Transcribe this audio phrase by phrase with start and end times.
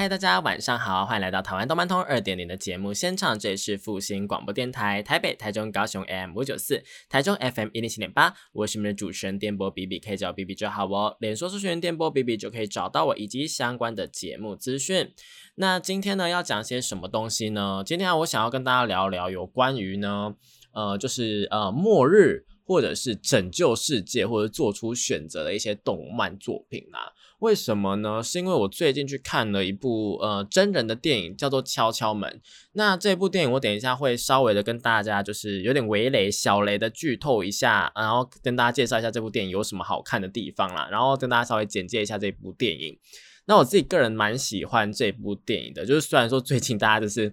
[0.00, 11.18] 嗨，大家晚上好，欢迎来到台湾动漫通二点零的节目现场，这里是复兴广播电台台北、台中、高雄 AM 五九四，台中 FM 一零七点八，我是你们的主持人电波 B B，可以叫 B B 就好哦。
[11.20, 15.12] 脸书搜寻电波 B B 就可以找到我以及相关的节目资讯。
[15.56, 17.82] 那今天呢要讲些什么东西呢？
[17.84, 20.34] 今天我想要跟大家聊聊有关于呢，
[20.72, 27.12] 呃，就是呃末日或者是拯救世界或者做出选择的一些动漫作品啊。
[27.40, 28.22] 为什么呢？
[28.22, 32.30] 是因为我最近去看了一部呃真人的电影，叫做《敲敲门》。
[32.72, 42.98] 那这部电影我等一下会稍微的跟大家就是有点微雷、小雷的剧透一下，然后跟大家介绍一下这部电影有什么好看的地方啦，然后跟大家稍微简介一下这部电影。
[43.46, 47.32] 那我自己个人蛮喜欢这部电影的，就是虽然说最近大家就是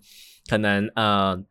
[0.49, 1.43] 可能呃。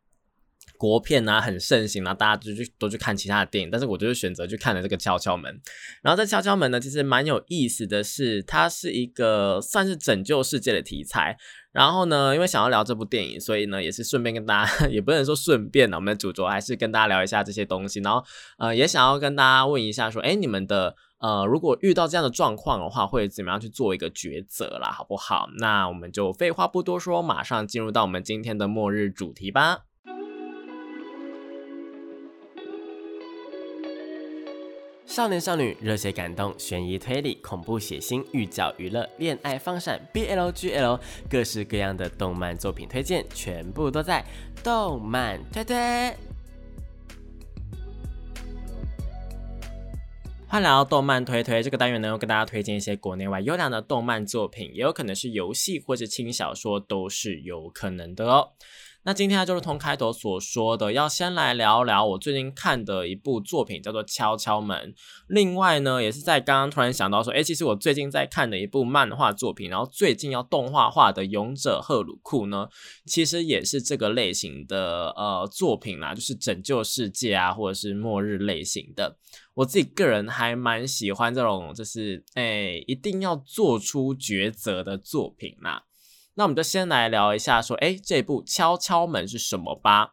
[0.77, 5.53] 国片啊很盛行啊，大家就去都去看其他的电影，但是我就是选择去看了这个《敲敲门》。
[6.01, 11.37] 然后在《敲敲门》呢，其实蛮有意思的是，它是一个算是拯救世界的题材。
[11.71, 17.99] 然后呢，因为想要聊这部电影，所以呢也是顺便跟大家，也不能说顺便呢，我们的主轴还是跟大家聊一下这些东西。
[17.99, 18.23] 然后
[18.57, 25.47] 呃，也想要跟大家问一下，说，哎，你们的呃，如果遇到这样的状况的话，会怎么样去做一个抉择啦，好不好？
[25.59, 29.81] 那我们就废话不多说，马上进入到我们今天的末日主题吧。
[35.17, 44.23] 少年少女、热血感动、悬疑推理、恐怖血腥、御教娱乐、恋爱放闪、BLGL，各式各样的动漫作品推荐，全部都在
[44.63, 45.75] 动漫推推。
[50.47, 58.49] 欢迎来到动漫推推这个单元呢，跟大家推荐一些国内外优良的动漫作品，也有可能是游戏或者轻小说，都是有可能的哦。
[59.07, 64.93] 那今天就是同开头所说的，要先来聊聊我最近看的一部作品，叫做《敲敲门》。
[65.29, 72.67] 另外呢，也是在刚刚突然想到说，哎，其实我最近在看的一部漫画作品，然后最近要动画化的《勇者赫鲁库》呢，
[73.05, 79.17] 其实也是这个类型的呃作品啦，就是拯救世界啊，或者是末日类型的。
[79.53, 85.83] 我自己个人还蛮喜欢这种，就是哎，一定要做出抉择的作品啦。
[86.37, 90.05] 那我们就先来聊一下，说，哎，这部《敲敲门》是什么吧？《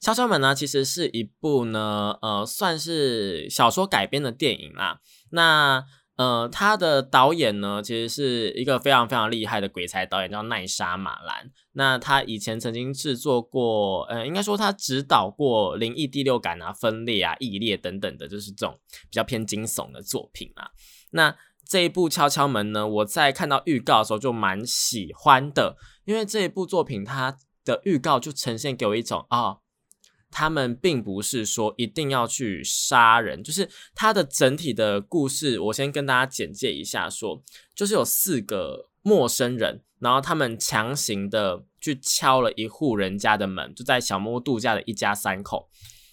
[0.00, 5.00] 敲敲门》呢，其实是一部呢，呃，算是小说改编的电影啦。
[5.32, 5.84] 那，
[6.16, 11.50] 呃，他的导演呢，其实是一个非常非常厉害的鬼才导演，叫奈莎马兰。
[11.72, 20.70] 那他以前曾经制作过，呃，应该说他指导过《灵异第六感》啊、《分裂》啊、《异裂》等等的，就是这种比较偏惊悚的作品啊。
[21.10, 21.36] 那
[21.68, 29.58] 这一部敲敲门呢，我在看到预告的时候就蛮喜欢的，因为这一部作品它的预告就呈现给我一种啊，
[30.30, 37.42] 他们并不是说一定要去杀人，就是它的整体的故事，我先跟大家简介一下，说
[37.74, 45.68] 就是有四个陌生人，然后他们强行的去敲了一户人家的门，就在小木屋度假的一家三口，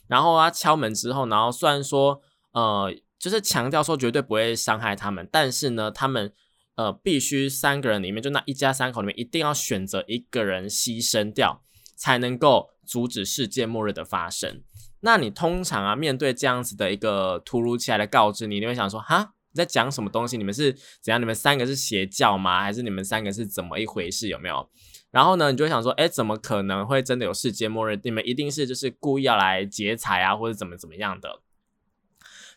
[0.08, 2.20] 然后啊敲门之后，然后虽然说
[2.52, 2.94] 呃。
[3.18, 6.32] 就是强调说绝对不会伤害他们，但是呢，他们
[6.76, 11.64] 呃必须三个人里面，就那一家三口里面，一定要选择一个人牺牲掉，
[11.96, 14.62] 才能够阻止世界末日的发生。
[15.02, 20.38] 那你通常啊，面对这样子的一个突如其来的告知，你就会想说，哈，你在讲什么东西？
[20.38, 21.22] 你们是怎样？
[21.22, 22.62] 你们三个是邪教吗？
[22.62, 24.28] 还是你们三个是怎么一回事？
[24.28, 24.70] 有没有？
[25.12, 28.00] 然后呢，你就会想说，哎，怎么可能会真的有世界末日？
[28.04, 31.42] 你们一定是就是故意要来劫财啊，或者怎么怎么样的？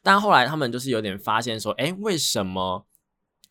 [0.03, 2.87] 但后来他们就是有点发现说，哎，为什么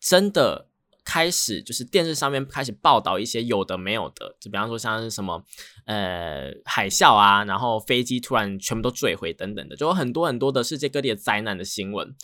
[0.00, 0.68] 真的
[1.04, 5.42] 开始就是电视上面开始报道一些有的没有的，就比方说像是什么
[5.86, 12.14] 呃海啸啊，然后飞机突然全部都坠毁等等的，就有很多很多的世界各地的灾难的新闻。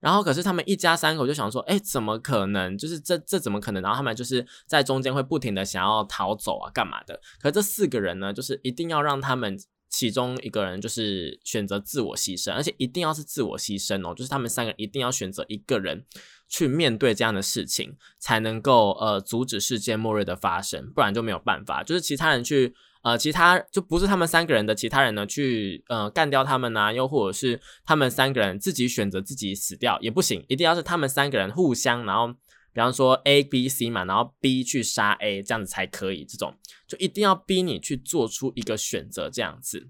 [0.00, 2.76] 然后可是他们一家三口就想说，哎，怎么可能？
[2.76, 3.82] 就是这这怎么可能？
[3.82, 7.20] 然后他们就是在中间会不停的想要逃走啊，干嘛的？
[7.40, 9.58] 可这四个人呢，就是一定要让他们。
[9.96, 16.04] 其中一个人就是选择自我牺牲，而且一定要是自我牺牲哦，就是他们三个一定要选择一个人
[16.48, 21.84] 去面对这样的事情，才能够呃阻止世界末日的发生，不然就没有办法。
[21.84, 32.34] 就是其他人去呃，其他就不是他们三个人的其他人呢去呃干掉他们啊，又或者是他们三个人自己选择自己死掉也不行，一定要是他们三个人互相，然后。
[32.74, 36.24] 比方说 A、B、C 嘛，然后 B 去杀 A，这样子才可以。
[36.24, 36.54] 这种
[36.86, 39.88] 就一定要逼你去做出一个选择，这样子。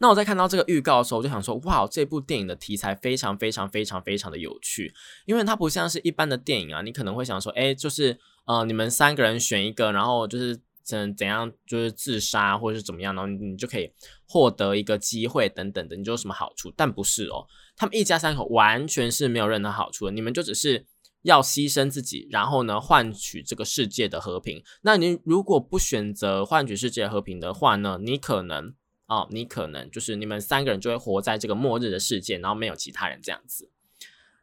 [0.00, 4.94] 那我在看到这个预告的时候，我就想说，哇，这部电影的题材非常非常非常非常的有趣，
[5.26, 13.92] 因为它不像是一般的电影啊，你可能会想说，哎，就是呃，你们三个人选一个，然后就是怎怎样，就是自杀或者是怎么样，然后你就可以
[14.28, 16.72] 获得一个机会等等的，你就有什么好处？
[16.76, 17.44] 但不是哦，
[17.76, 20.86] 他们一家三口完全是没有任何好处的，你们就只是
[21.22, 24.62] 要牺牲自己，然后呢换取这个世界的和平。
[24.82, 28.74] 那你如果不选择换取世界和平的话呢，你可能。
[29.08, 33.70] 哦，你可能就是你们三个人就会活在这个末日的世界，然后没有其他人这样子。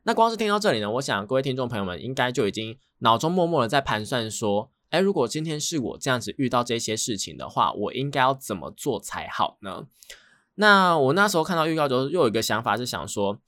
[0.01, 9.85] 那光是听到这里呢，我想各位听众朋友们应该就已经脑中默默的在盘算说，哎，如果今天是我这样子遇到这些事情的话，我应该要怎么做才好呢？
[10.55, 13.39] 那我那时候看到预告之后，又有一个想法是想说，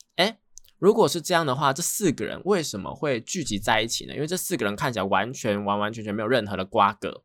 [0.80, 4.14] 如果是这样的话，这四个人为什么会聚集在一起呢？
[4.14, 7.24] 因为这四个人看起来完全完完全全没有任何的瓜葛。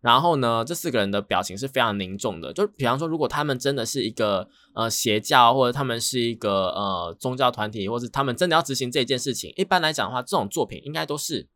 [0.00, 2.52] 然后呢，这四个人的表情是非常凝重的。
[2.52, 11.46] 就比方说，如果他们真的是一个呃邪教，或者他们是一个呃宗教团体，或者他们真的要执行这件事情，一般来讲的话，这种作品应该都是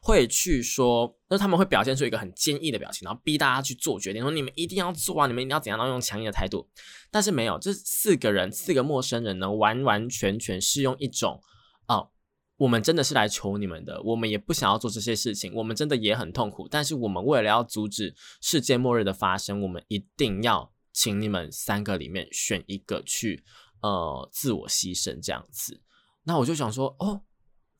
[0.00, 6.68] 会去说，那他们会表现出一个很坚毅的表情，然后逼大家去做决定，说你们一定要做啊，你们一定要怎样，然后用强硬的态度。
[7.10, 11.40] 但是没有，这四个人，四个陌生人呢，完完全全是用一种
[11.86, 12.10] 哦。
[12.56, 16.68] 我们真的是来求你们的，我们也不想要做这些事情，我们真的也很痛苦。
[16.68, 23.42] 但是我们为了要阻止世界末日的发生，我们一定要请你们三个里面选一个去，
[23.80, 25.80] 呃，自我牺牲这样子。
[26.24, 27.22] 那我就想说，哦，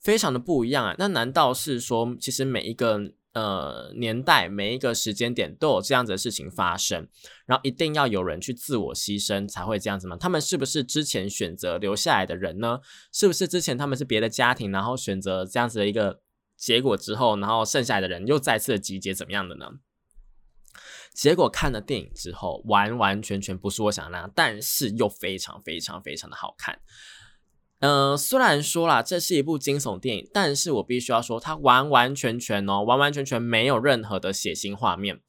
[0.00, 0.94] 非常的不一样啊。
[0.98, 3.12] 那难道是说，其实每一个？
[3.32, 7.06] 呃，年代每一个时间点都有这样子的事情发生，
[7.46, 10.16] 然后一定要有人去自我牺牲才会这样子吗？
[10.18, 12.80] 他们是不是之前选择留下来的人呢？
[13.12, 16.20] 是不是之前他们是别的家庭，然后选择这样子的一个
[16.56, 19.66] 结果之后，然后剩下来的人又再次集结怎么样的呢？
[21.14, 26.80] 结果看了电影之后，完完全全不是我想的那样，但是又非常非常非常的好看。
[27.80, 35.20] 嗯，虽然说啦，这是一部惊悚电影，但是我必须要说，它完完全全哦，完完全全没有任何的血腥画面。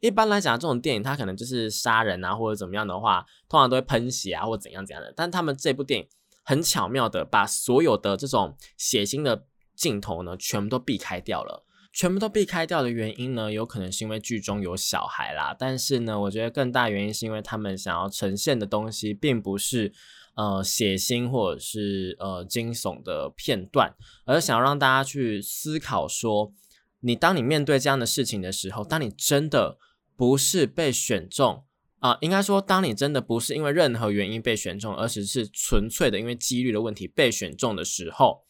[0.00, 5.12] 一般来讲，这种电影它可能就是杀人啊，或者怎么样的话，通常都会喷血啊，或怎样怎样的。
[5.16, 6.08] 但他们这部电影
[6.42, 9.44] 很巧妙的把所有的这种血腥的
[9.76, 11.64] 镜头呢，全部都避开掉了。
[11.92, 15.54] 全部都避开掉的原因呢，有可能是因为剧中有小孩啦。
[15.58, 19.92] 但是呢，我觉得更大原因是因为他们想要呈现的东西并不是。
[20.36, 23.94] 呃，血腥或者是呃惊悚的片段，
[24.24, 26.54] 而想要让大家去思考说，
[27.00, 29.76] 你当你面对这样的事情的时候，当你真的
[30.16, 31.64] 不是被选中
[31.98, 38.44] 啊，应该说，当你真的不是因为任何原因被选中，而只是纯粹的因为几率的问题被选中的时候，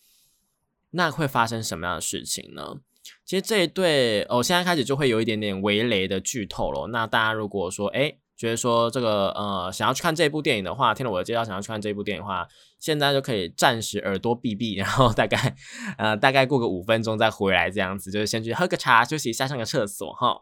[0.90, 2.76] 那会发生什么样的事情呢？
[3.24, 6.88] 其实这一对，哦，现在开始就会有一点点围雷的剧透了。
[6.88, 8.16] 那大家如果说，哎。
[8.40, 12.48] 觉得说这个呃，想要去看这部电影的话，听了我的介绍，想要去看这部电影的话，
[12.78, 15.54] 现在就可以暂时耳朵闭闭，然后大概
[15.98, 20.40] 呃大概过个五分钟再回来，这样子就是先去喝个茶，休息一下，上个厕所哈。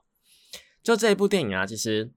[0.80, 2.12] 就这一部电影啊，其实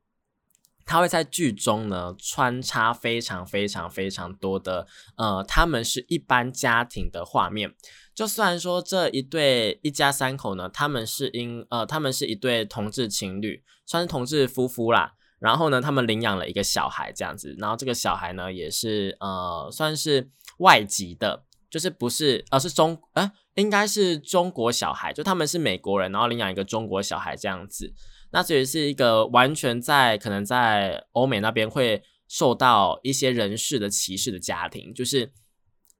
[0.85, 4.87] 他会在剧中呢穿插非常非常非常多的
[5.17, 7.73] 呃，他们是一般家庭的画面。
[8.13, 15.13] 就虽然说这一对一家三口呢，他们是因呃他们是一对同志情侣，算是同志夫妇啦。
[15.39, 17.55] 然后呢，他们领养了一个小孩，这样子。
[17.57, 27.91] 然后这个小孩呢，也是呃，算是外籍的，就是不是，而是中，呃，应该是中国小孩，就他们是美国人，然后领养一个中国小孩这样子。
[28.31, 35.31] 那这也是一个完全在可能在欧美那边会受到一些人士的歧视的家庭，就是。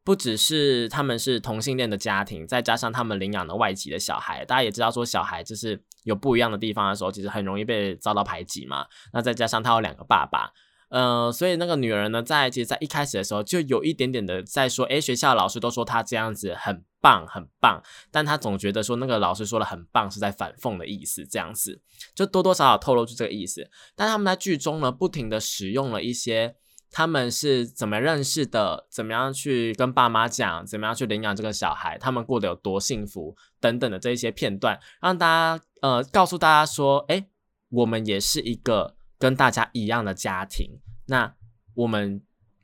[0.03, 8.87] 不只是他们是同性恋的家庭，再加上他们领养的外籍的小孩，大家也知道说小孩就是有不一样的地方的时候，其实很容易被遭到排挤嘛。
[9.13, 10.51] 那再加上他有两个爸爸，
[10.91, 17.81] 呃，所以那个女儿呢，在其实，在一开始的时候就有一点点的在说，诶，学校老师都说她这样子很棒很棒，
[18.11, 21.81] 但她总觉得说那个老师说的很棒是在反讽的意思，这样子
[22.13, 23.67] 就多多少少透露出这个意思。
[23.95, 26.55] 但他们在剧中呢，不停的使用了一些。
[26.93, 28.85] 他们是怎么认识的？
[28.91, 30.65] 怎么样去跟爸妈讲？
[30.65, 31.97] 怎么样去领养这个小孩？
[31.97, 33.33] 他们过得有多幸福？
[33.61, 37.25] 等等的这一些片段，让大家呃告诉大家说：哎，
[37.69, 40.79] 我们也是一个跟大家一样的家庭。
[41.05, 41.33] 那
[41.75, 42.21] 我们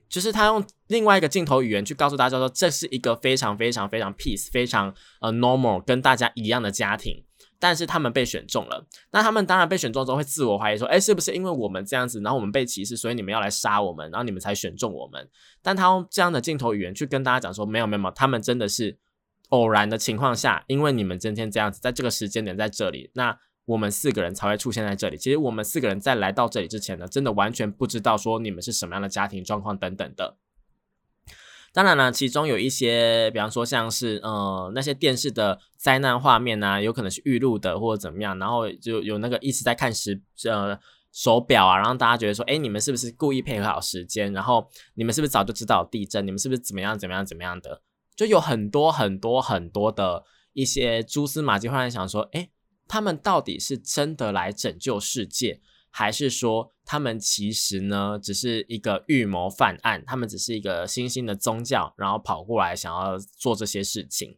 [0.09, 7.23] 就是他用另外一个镜头语言去告诉大家说，这是一个非常非常非常 peace、非常呃 normal 跟大家一样的家庭。
[7.59, 15.27] 但是他们被选中了，那他们当然被选中之后会自我怀疑说，哎，是不是因为我们这样子，然后我们被歧视，所以你们要来杀我们，然后你们才选中我们？
[15.63, 18.95] 但他用这样的镜头语言去跟大家讲说，没有没有没有，他们真的是
[19.49, 23.35] 偶然的情况下，因为你们今天这样子，在这个时间点在这里，那
[23.67, 25.17] 我们四个人才会出现在这里。
[25.17, 30.37] 其实我们四个人在来到这里之前呢，真的完全不知道说你们是什么样的家庭状况等等的。
[31.73, 40.79] 当然了，其中有一些，比方说像是呃那些电视的灾难画面啊，有可能是预录的或者怎么样，然后就有那个一直在看时呃
[41.11, 44.31] 手表啊，然后大家觉得说，哎，你们是不是故意配合好时间？
[44.33, 46.25] 然后你们是不是早就知道地震？
[46.25, 47.81] 你们是不是怎么样怎么样怎么样的？
[48.15, 52.49] 就有很多很多很多的一些蛛丝马迹，忽然想说，哎，
[52.87, 55.61] 他们到底是真的来拯救世界？
[55.89, 64.37] 还是说，他们其实呢，只是一个预谋犯案，他们只是一个新兴的宗教，然后跑过来想要做这些事情。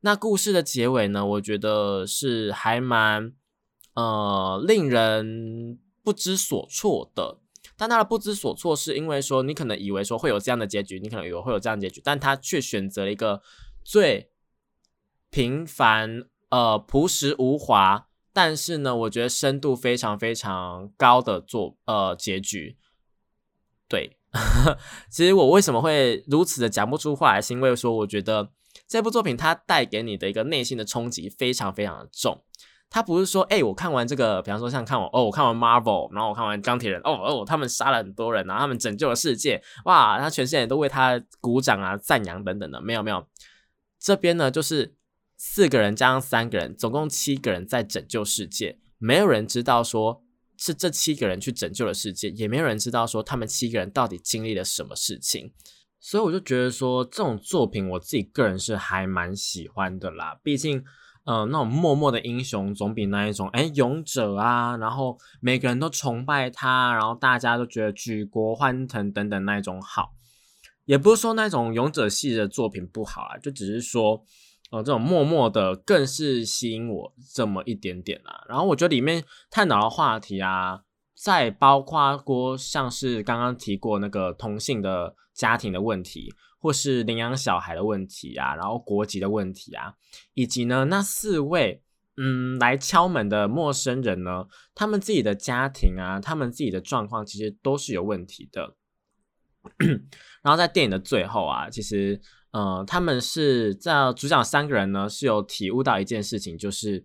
[0.00, 3.32] 那故事的结尾呢，我觉得是还蛮
[3.94, 7.38] 呃令人不知所措的。
[7.76, 13.42] 但他的不知所措，是因为说你可能以为说会有这样的结局，你可能以为会有这样的结局，但他却选择了一个
[13.84, 14.30] 最
[15.30, 18.06] 平凡、呃朴实无华。
[18.32, 22.76] 但是呢，我觉得深度非常非常高的作呃结局，
[23.88, 24.18] 对，
[25.08, 28.50] 其实我为什么会如此的讲不出话来，是因为说我觉得
[28.86, 32.44] 这部作品它带给你的一个内心的冲击非常非常的重。
[32.90, 43.26] 它不是说，哎，我看完这个，比方说像看我哦，我看完 Marvel，然后我看完钢铁人，哦哦，他们杀了很多人，然后他们拯救了世界，哇，他全世界都为他鼓掌啊、赞扬等等的，没有没有，
[43.98, 44.94] 这边呢就是。
[45.36, 48.78] 四个人加上三个人，总共七个人在拯救世界。
[48.98, 50.22] 没有人知道说
[50.56, 55.52] 是这七个人去拯救了世界，也没有人知道说他们七个人到底经历了什么事情。
[56.00, 60.40] 所以我就觉得说这种作品，我自己个人是还蛮喜欢的啦。
[60.42, 60.82] 毕竟，
[61.24, 70.14] 呃，那种默默的英雄总比那一种哎勇者啊，然后每个人都崇拜他，然后大家都觉得举国欢腾等等那一种好。
[70.86, 74.24] 也不是说那种勇者系的作品不好啊，就只是说。
[74.72, 78.44] 哦，这种默默的更是吸引我这么一点点啦。
[78.48, 80.80] 然后我觉得里面探讨的话题啊，
[81.14, 89.94] 再包括过像是刚刚提过那个同性的家庭的问题，或是领养小孩的问题啊，然后国籍的问题啊，
[90.34, 91.84] 以及呢那四位
[92.16, 98.74] 嗯来敲门的陌生人呢，他们自己的家庭啊，他们自己的状况其实都是有问题的。
[100.42, 102.20] 然后在电影的最后啊，其实。
[102.56, 107.04] 嗯，他们是在主角三个人呢，是有体悟到一件事情，就是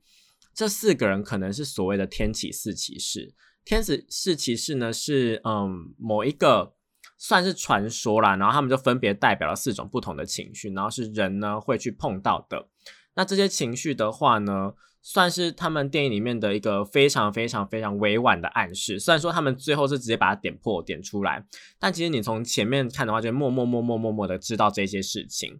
[0.54, 3.34] 这四个人可能是所谓的天启四骑士。
[3.66, 6.74] 天使四骑士呢，是嗯某一个
[7.18, 12.70] 算是传说啦，然后他们就分别代表了四种不同的情绪，然后是人呢会去碰到的。
[13.16, 14.74] 那这些情绪的话呢？
[15.04, 19.00] 算是他们电影里面的一个非常非常非常委婉的暗示。
[19.00, 21.44] 虽然说他们最后是直接把它点破点出来，
[21.80, 25.60] 但其实你从前面看的话，就默默默默默默的知道这些事情。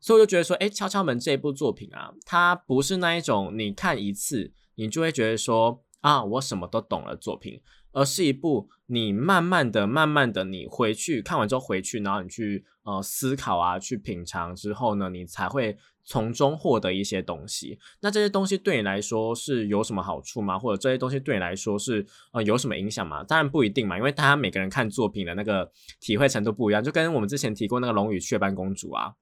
[0.00, 7.62] 所以我就觉得说，哎，敲敲门这部作品啊，它不是那一种你看一次你就会觉得说啊，我什么都懂了作品，
[7.92, 15.78] 而是一部你慢慢的、慢慢的，你回去看完之后回去，然后你去呃思考啊，去品尝之后呢，你才会。
[16.04, 20.58] 从中获得一些东西，那这些东西对你来说是有什么好处吗？
[20.58, 23.24] 或者这些东西对你来说是呃有什么影响吗？
[23.24, 25.70] 当然不一定嘛，因为大家每个人看作品的那个
[26.00, 29.14] 体会程度不一样，就跟我们之前提过那个《龙与雀斑公主》啊，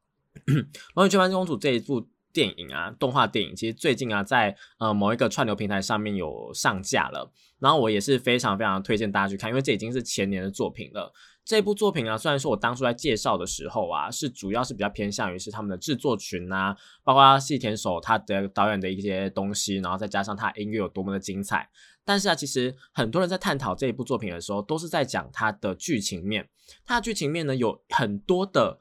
[0.94, 11.10] 《龙与雀斑公主》这一部电影啊，动画电影，其实最近啊在呃某一个串流平台上面有上架了，然后我也是非常非常推荐大家去看，因为这已经是前年的作品了。
[11.46, 21.70] 这部作品啊，虽然说我当初在介绍的时候啊，是主要是比较偏向于是他们的制作群啊，包括细田守他的导演的一些东西，然后再加上他音乐有多么的精彩。
[22.04, 26.48] 但是啊，其实很多人在探讨这一部作品的时候，都是在讲它的剧情面。
[26.84, 28.80] 它的剧情面呢，有很多的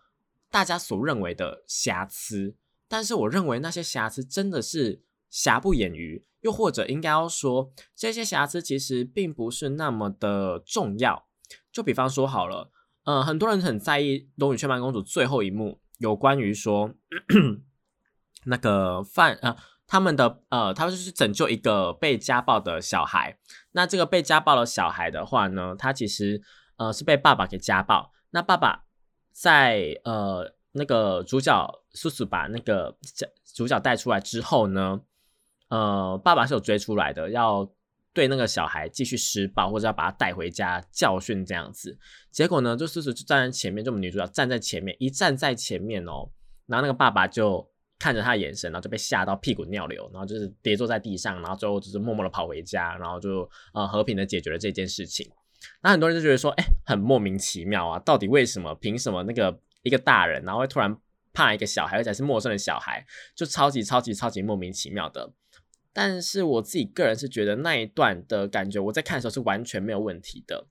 [0.50, 2.56] 大家所认为的瑕疵，
[2.88, 11.28] 但是我认为那些瑕疵真的是瑕不掩瑜，又或者应该要说，这些瑕疵其实并不是那么的重要。
[11.76, 12.72] 就比方说好了，
[13.04, 16.90] 呃，很多人很在意《龙与雀斑公主》最后一幕，有关于说
[18.46, 23.38] 那个犯呃他们的呃，他们就是拯救一个被家暴的小孩。
[23.74, 26.42] 那这个被家暴的小孩的话呢，他其实
[26.78, 28.14] 呃是被爸爸给家暴。
[28.30, 28.86] 那爸爸
[29.34, 32.98] 在呃那个主角叔叔把那个
[33.54, 35.02] 主角带出来之后呢，
[35.68, 37.70] 呃，爸爸是有追出来的，要。
[38.16, 41.96] 对那个小孩继续施暴，或者要把他带回家教训这样子，
[42.32, 46.32] 结果呢，就叔叔就站在前面，就我们女主角站在前面，一站在前面哦，
[46.66, 47.70] 然后那个爸爸就
[48.00, 55.30] 看着他的眼神，然后就被吓到屁滚尿流，然后就是跌坐在地上，然后最后就是默默的跑回家，然后就呃和平的解决了这件事情。
[55.82, 58.74] 那很多人就觉得说，哎，很莫名其妙啊，到底为什么？
[58.76, 60.96] 凭什么那个一个大人，然后会突然
[61.34, 63.06] 怕一个小孩，而且是陌生的小孩，
[63.36, 65.34] 就超级超级超级莫名其妙的。
[65.98, 70.68] 但是我自己个人是觉得那一段的感觉，我在看的时候是完全没有问题的。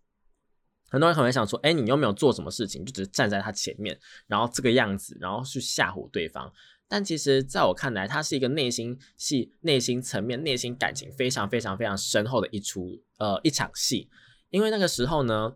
[0.90, 6.52] 很多人可能会想说，哎，你又没有做什么事情，就只是站在他前面，然后这个样子，然后去吓唬对方。
[6.86, 14.10] 但其实在我看来，它是一个内心戏、内心层面、内心感情非常非常非常深厚的一出呃一场戏。
[14.50, 15.54] 因为那个时候呢，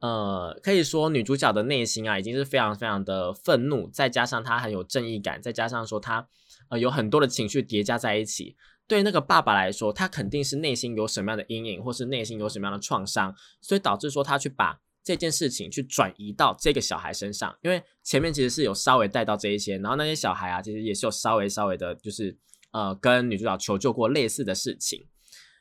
[0.00, 6.26] 呃，可以说女主角的内心啊，已经是非常非常的愤怒，再加上她很有正义感，再加上说她
[6.70, 8.56] 呃有很多的情绪叠加在一起。
[8.92, 17.56] 对那个爸爸来说，他肯定是内心有什么样的阴影，或是内心有什么样的创伤，所以导致说他去把这件事情去转移到这个小孩身上。
[17.62, 22.36] 因为前面其实是有稍微带到这一些，然后那些小孩啊，其实也是有稍微稍微的，就是
[22.72, 25.06] 呃跟女主角求救过类似的事情。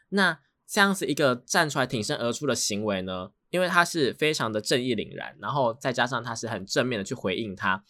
[0.09, 7.81] 那这样子一个站出来挺身而出的行为呢，因为他是非常的正义凛然，然后再加上他是很正面的去回应他，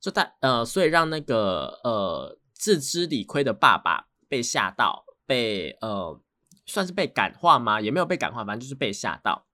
[0.00, 4.06] 就带呃，所以让那个呃自知理亏的爸爸。
[4.28, 6.20] 被吓到，被呃，
[6.64, 7.80] 算是被感化吗？
[7.80, 9.46] 也没有被感化，反正就是被吓到。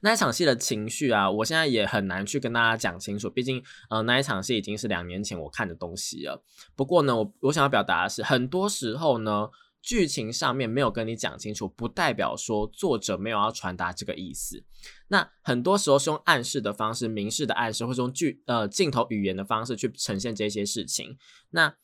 [0.00, 6.42] 那一场戏的情绪啊，我现在也很难去跟大家讲清楚，毕竟呃，那一场戏已经是两年前我看的东西了。
[6.76, 9.48] 不过呢，我我想要表达的是，很多时候呢，
[9.82, 14.64] 剧情上面没有跟你讲清楚，不代表说作者没有要传达这个意思。
[15.08, 21.16] 那很多时候是用暗示的方式、明示的暗示，或者用剧呃镜头语言的方式去呈现这些事情。
[21.50, 21.74] 那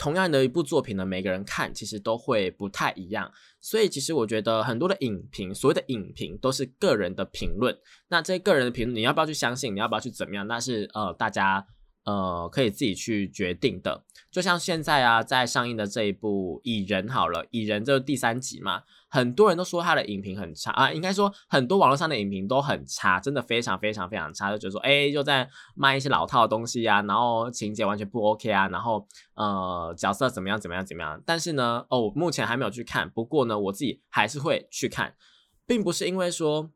[0.00, 3.30] 同样的一部作品呢，每个人看其实都会不太一样，
[3.60, 7.76] 所以其实我觉得很多的影评，所谓的影评都是个人的评论。
[8.08, 9.74] 那这些个人的评论，你要不要去相信？
[9.74, 10.46] 你要不要去怎么样？
[10.46, 11.66] 那是呃，大家
[12.04, 14.04] 呃可以自己去决定的。
[14.30, 18.82] 就像现在啊，在上映的这一部《蚁人》好了，《蚁人》这第三集嘛。
[19.12, 29.04] 很多人都说他的影评很差啊，应该说很多网络上的影评都很差，真的非常非常非常差，就觉得说，哎，又在卖一些老套的东西啊，然后情节完全不 OK 啊，然后
[29.34, 35.16] 呃角色怎么样怎么样怎么样，但是呢，哦，目前还没有去看，不过呢，我自己还是会去看，
[35.66, 36.70] 并不是因为说，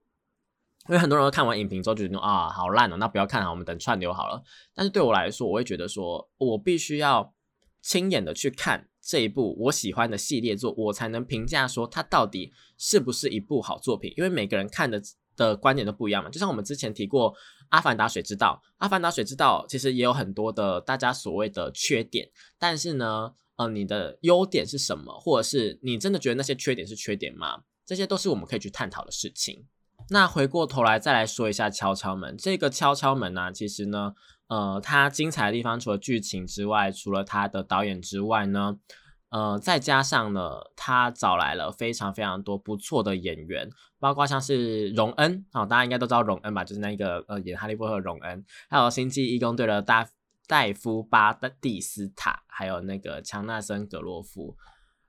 [0.89, 4.43] 因为很多人都看完影评之后就觉得啊好烂哦，那不要看了，我们等串流好了。
[4.75, 7.35] 但是对我来说，我会觉得说我必须要
[7.81, 8.89] 亲眼的去看。
[9.07, 14.11] 这一部我喜欢的系列作，我才能评价说它到底是不是一部好作品。
[14.17, 14.99] 因为每个人看的
[15.37, 16.31] 的观点都不一样嘛。
[16.31, 17.31] 就像我们之前提过
[17.69, 27.63] 《阿凡达：水之道》，《阿凡达：水之道》其实也有很多的大家所谓的缺点，但是呢，呃，你的优点是什么，或者是你真的觉得那些缺点是缺点吗？
[27.85, 29.67] 这些都是我们可以去探讨的事情。
[30.11, 34.15] 那回过头来再来说一下《敲敲门》这个《敲敲门》呢，其实呢。
[34.47, 38.77] 呃，它精彩的地方除了剧情之外，除了它的导演之外呢，
[39.31, 50.07] 呃，再加上呢，他找来了非常非常多不错的演员，包括像是荣恩啊，大家应该都知道荣恩吧，就是那个呃演哈利波特的荣恩，还有星际义工队的大
[50.47, 54.55] 戴夫巴蒂斯塔，还有那个强纳森格洛夫。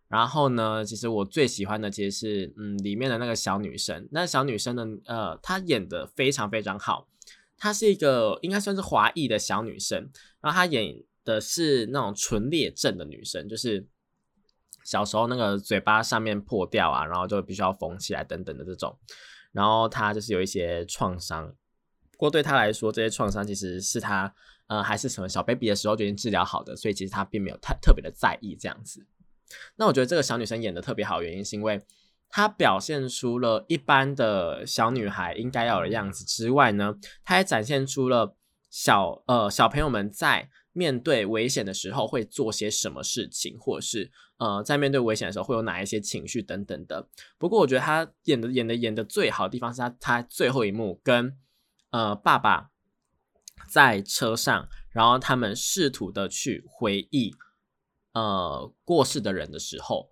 [0.07, 7.07] 然后呢，其实我最喜欢的其实是嗯里面的那个小女生，那小女生呢，呃，她演的非常非常好。
[7.57, 10.09] 她是一个应该算是华裔的小女生，
[10.41, 13.87] 然后她演的是那种纯烈症的女生，就是
[14.83, 18.95] 小时候那个嘴巴上面破掉啊，然后就必须要缝起来等等的这种，
[19.51, 21.47] 然后她就是有一些创伤，
[22.11, 24.31] 不过对她来说，这些创伤其实是她
[24.67, 29.03] 呃还是什么小 baby 的时候就已经治疗好的，所以其实她并没有太特别的在意这样子。
[29.75, 31.81] 那我觉得这个小女生演的特别好，原因是因为。
[32.27, 38.35] 她表现出了一般的小女孩应该要的样子之外呢，她还展现出了
[38.69, 47.07] 小呃小朋友们在面对危险的时候会做些什么事情，或是呃在面对危险的时候会有哪一些情绪等等的。
[47.37, 51.37] 不过我觉得她演的演的演的最好的地方是她她最后一幕跟
[51.91, 52.71] 呃爸爸
[53.69, 57.33] 在车上，然后他们试图的去回忆
[58.15, 60.09] 呃过世的人的时候。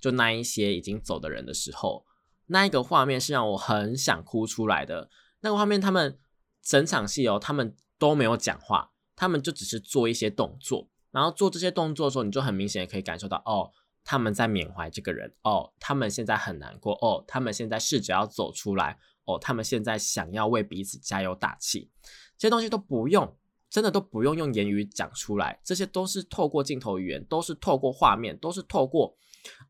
[0.00, 2.04] 就那一些已经走的人的时候，
[2.46, 5.08] 那一个画面是让我很想哭出来的。
[5.42, 6.18] 那个画面，他们
[6.60, 10.88] 整场戏哦，他们都没有讲话，他们就只是做一些动作。
[11.12, 13.70] 然后做这些动作的时候，你就很明显可以感受到，哦，
[14.02, 21.92] 他们在缅怀这个人，哦，他们现在很难过，哦，他们现在试着要走出来，哦，他们现在想要为彼此加油打气。
[22.36, 23.36] 这些东西都不用，
[23.72, 29.16] 真的都不用用言语讲出来，这些都是透过镜头语言，都是透过画面，都是透过。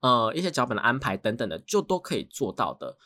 [0.00, 2.98] 呃，一些脚本的安排等等的，就都可以做到的，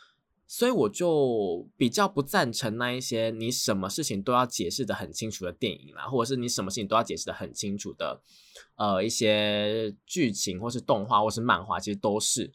[0.46, 8.22] 所以我就比较不赞成那一些你什么事情都要解释的很清楚的电影啦，或者是你什么事情都要解释的很清楚的，
[8.76, 12.50] 呃，一些剧情或是动画或是漫画，其实都是，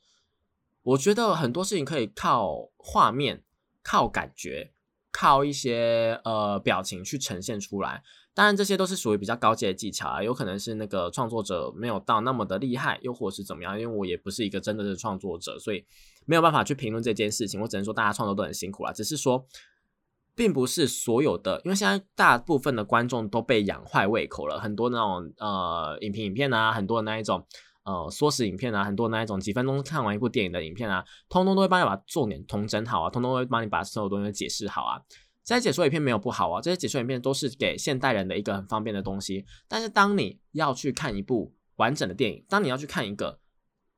[0.82, 3.44] 我觉得很多事情可以靠画面、
[3.84, 4.74] 靠感觉、
[5.12, 13.78] 靠一些呃表情去呈现出来，当然，这些都是属于比较高阶的技巧啊，有可能是那个创作者没有到那么的厉害，又或是怎么样。
[13.78, 15.84] 因为我也不是一个真的是创作者，所以
[16.26, 17.60] 没有办法去评论这件事情。
[17.60, 19.46] 我只能说大家创作都很辛苦啊，只是说，
[20.34, 27.46] 并不是所有的，因为现在大部分的观众都被养坏胃口了，很多那种呃影评影片啊，很多那一种
[27.84, 35.02] 呃缩时影片啊，很多那一种几分钟看完一部电影的影片啊，通通都会帮你把重点通整好啊，通通会帮你把所有东西解释好啊。
[35.44, 39.46] 这些解说影片没有不好啊，这些解说影片都是给现代人的一个很方便的东西。
[39.68, 43.40] 但是当你要去看一部完整的电影，当你要去看一个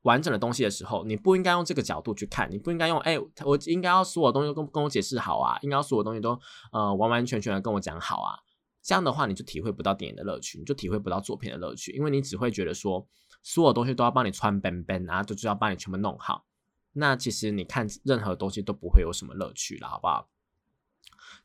[0.02, 6.38] 完整的东西的时候，你不应该用这个角度去看，你不应该用哎，我应该要所有东西都跟跟我解释好啊，应该要所有东西都
[6.72, 8.38] 呃完完全全的跟我讲好啊。
[8.82, 13.06] 这样的话，你就体会不到电影的乐趣，你就体会不到作品的乐趣，因为你只会觉得说
[13.42, 16.44] 所有东西都要帮你穿本本啊，就就要帮你全部弄好。
[16.92, 20.28] 那其实你看任何东西都不会有什么乐趣了，好不好？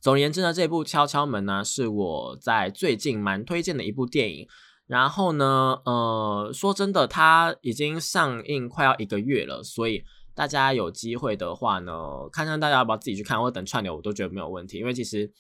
[0.01, 4.47] 总而言之呢，这部《敲敲门》呢是我在最近蛮推荐的一部电影。
[4.88, 11.93] 然后呢，呃，说真的，它已经上映快要一个月了，所以大家有机会的话呢，
[12.31, 14.79] 看看大家要不要自己去看，或者等串流，我都觉得没有问题。
[14.79, 15.31] 因为其实，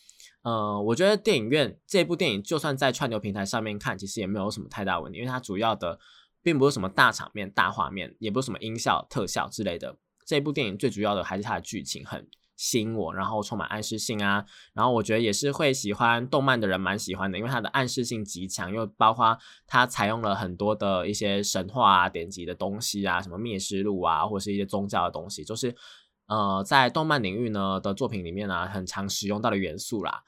[0.43, 5.97] 呃，我觉得电影院这部电影就算在串流平台上面看，其实也没有什么太大问题，因为它主要的
[6.43, 9.97] 并不是什么大场面、大画面，也不是什么音效、特效之类的。
[10.27, 12.27] 这部电影最主要的还是它的剧情很。
[12.59, 25.73] 吸引我，然后充满暗示性啊，然后我觉得也是会喜欢动漫的人蛮喜欢的，因为它的暗示性极强，又包括它采用了很多的一些神话啊、典籍的东西啊，什么灭世录啊，或者是一些宗教的东西，就是
[26.27, 30.21] 呃在动漫领域呢的作品里面呢，很常使用到的元素啦。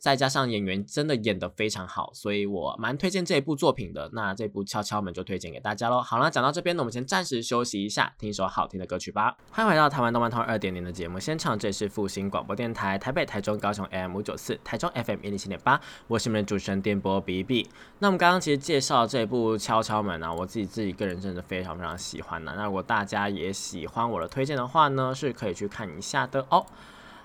[0.00, 4.08] 再加上演员真的演得非常好，所以我蛮推荐这一部作品的。
[4.14, 6.00] 那这部敲敲门就推荐给大家喽。
[6.00, 9.36] 好了，讲到这边呢，我们先暂时休息一下，听一首好听的歌曲吧。
[9.50, 17.68] 欢迎回到台湾动漫通二点零的节目现场，这里是复兴广播电台台北、台中、高雄 AM 五九四，台中 FM 一零七点八，我是你们的主持人电波 B B。
[17.98, 22.54] 那我们刚刚其实介绍这部敲敲门啊，我自己自己个人真的非常非常喜欢的。
[22.56, 26.64] 那如果大家也喜欢我的推荐的话呢，是可以去看一下的哦。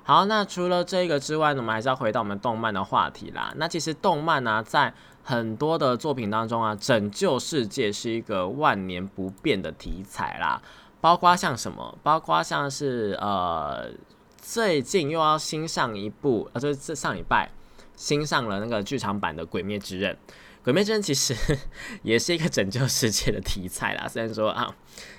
[0.08, 3.52] 好，那除了这个之外呢，我们还是要回到我们动漫的话题啦。
[3.56, 10.62] 那其实动漫呢，在很多的作品当中啊，拯救世界是一个万年不变的题材啦。
[11.02, 13.89] 包括像什么，包括像是呃，
[14.38, 17.50] 最近又要新上一部，呃，就是上礼拜
[17.96, 20.13] 新上了那个剧场版的《鬼灭之刃》。
[20.63, 21.36] 《鬼灭之刃》其实
[22.04, 24.72] 也是一个拯救世界的题材啦，虽然说啊。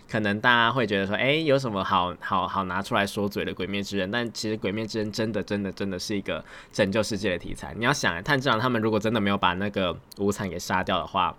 [0.08, 4.08] 可能大家会觉得说，哎，有什么好好好拿出来说嘴的《鬼灭之刃》？
[4.12, 7.74] 但其实《鬼灭之刃》真的、真的、真的是一个拯救世界的题材。
[7.76, 11.36] 你要想，炭治郎他们如果真的没有把那个无惨给杀掉的话，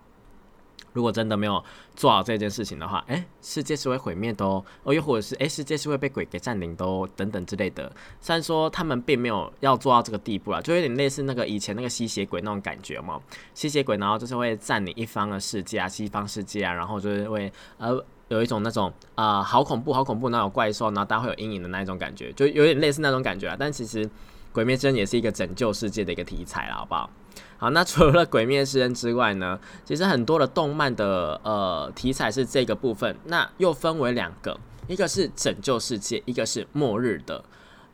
[0.92, 1.64] 如果真的没有
[1.96, 7.90] 做好这件事情的话，哎，世界是会毁灭的哦，哦，又或者是哎，世界是会被鬼给占领的哦，等等之类的。
[8.20, 13.22] 虽然说他们并没有要做到这个地步了，就有点类似那个以前那个吸血鬼那种感觉嘛。
[13.54, 18.04] 吸血鬼然后就是会占领一方的世界啊，西方世界啊，然后就是会呃。
[18.30, 23.56] 有一种那种啊，好恐怖，好恐怖，那种怪兽，然后大家会有阴影的那一种感觉，就有点类似那种感觉啊。
[23.58, 24.06] 但其实
[24.52, 27.10] 《鬼灭之刃》也是一个拯救世界的一个题材了，好不好？
[27.58, 37.44] 好，那除了《鬼灭之刃》之外呢，其实很多的动漫的呃题材是这个部分，那又分为两个，一个是拯救世界，一个是末日的。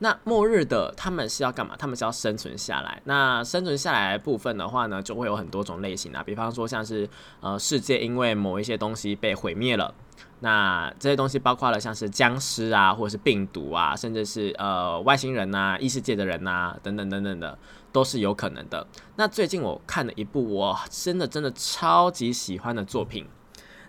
[0.04, 1.74] 那末日的他们是要干嘛？
[1.78, 3.00] 他们是要生存下来。
[3.04, 7.08] 那生存下来部分的话呢，就会有很多种类型啊，比方说像是
[7.40, 9.94] 呃世界因为某一些东西被毁灭了。
[10.40, 17.56] 那这些东西包括了像是僵尸啊，或者是病毒啊，甚至是呃外星人呐、异世界的人呐，等等等等的，
[17.90, 18.86] 都是有可能的。
[19.16, 23.26] 那最近我看了一部我真的真的超级喜欢的作品，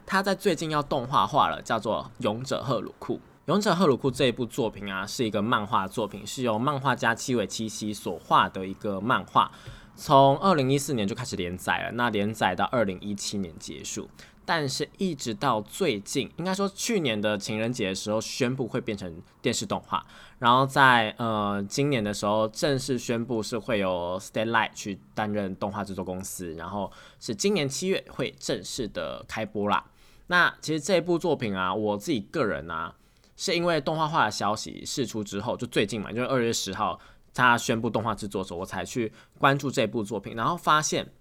[0.06, 3.16] 它在最近要动画化了，叫做《勇者赫鲁库》。
[3.46, 9.52] 《勇者赫鲁库》这一部作品啊，是一个漫画作品，是由漫画家七尾七七所画的一个漫画，
[9.96, 14.10] 从二零一四年就开始连载了，那连载到二零一七年结束。
[14.48, 20.04] 但是，一直到最近，应该说去年的情人节的时候，宣布会变成电视动画。
[20.40, 26.56] 然后在呃今年的时候，正式宣布是会有 Stay Light 去担任动画制作公司。
[26.56, 29.86] 然后是今年七月会正式的开播啦。
[30.28, 32.96] 那其实这部作品啊，我自己个人啊，
[33.36, 37.00] 是因为动画化的消息释出之后，就最近嘛，就是二月十号
[37.34, 41.12] 他宣布动画制作的时候，我才去关注这部作品，然后发现。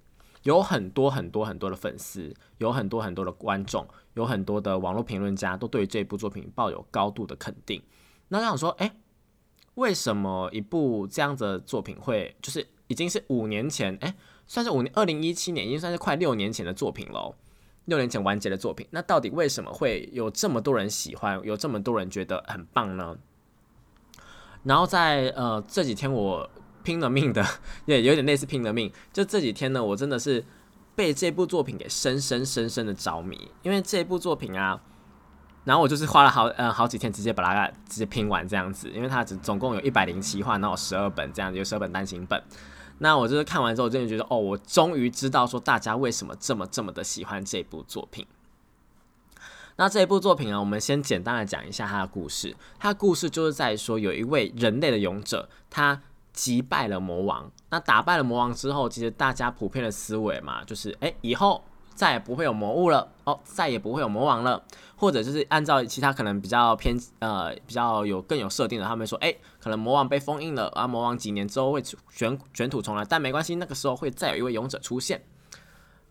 [0.44, 7.83] 有很多很多很多的粉丝，有很多很多的观众，有很多的网络评论家都对这部作品抱有高度的肯定。
[8.29, 8.94] 那我想说，哎，
[9.77, 14.14] 为什么一部这样子的作品会，就是已经是五年前，哎，
[14.46, 17.35] 算是五年，二零一七年已经算是快六年前的作品喽，
[17.86, 23.16] 六年前完结的作品，那到底为什么会有这么多人喜欢，有这么多人觉得很棒呢？
[24.62, 26.50] 然后在呃这几天我。
[26.84, 27.42] 拼了命的，
[27.86, 28.92] 也有点类似拼了命。
[29.10, 30.44] 就这几天呢，我真的是
[30.94, 34.78] 被这部作品给深深深深的着迷，因为这部作品啊，
[35.64, 42.38] 然后我就是花了好呃好几天，直接把它直接拼完这样子，因为它只总共有一百零七话，然后十二本这样，有十二本单行本。
[42.98, 48.26] 那我就是看完之后，真的觉得哦，我终于知道说大家为什么这么这么的喜欢这部作品。
[49.76, 52.54] 那这一部作品啊，我们先简单的讲一下它的故事。
[52.78, 56.00] 它的故事就是在说，有一位人类的勇者，他
[56.33, 57.50] 击败了魔王。
[57.70, 64.62] 那打败了魔王之后，其实大家普遍的思维嘛，就是哎，以后再也不会有魔物了，哦，再也不会有魔王了。
[64.96, 75.22] 或者就是按照其他可能比较偏呃比较有更有设定的，他们说，哎，可能魔王被封印了，啊，魔王几年之后会卷卷土重来，但没关系，那个时候会再有一位勇者出现。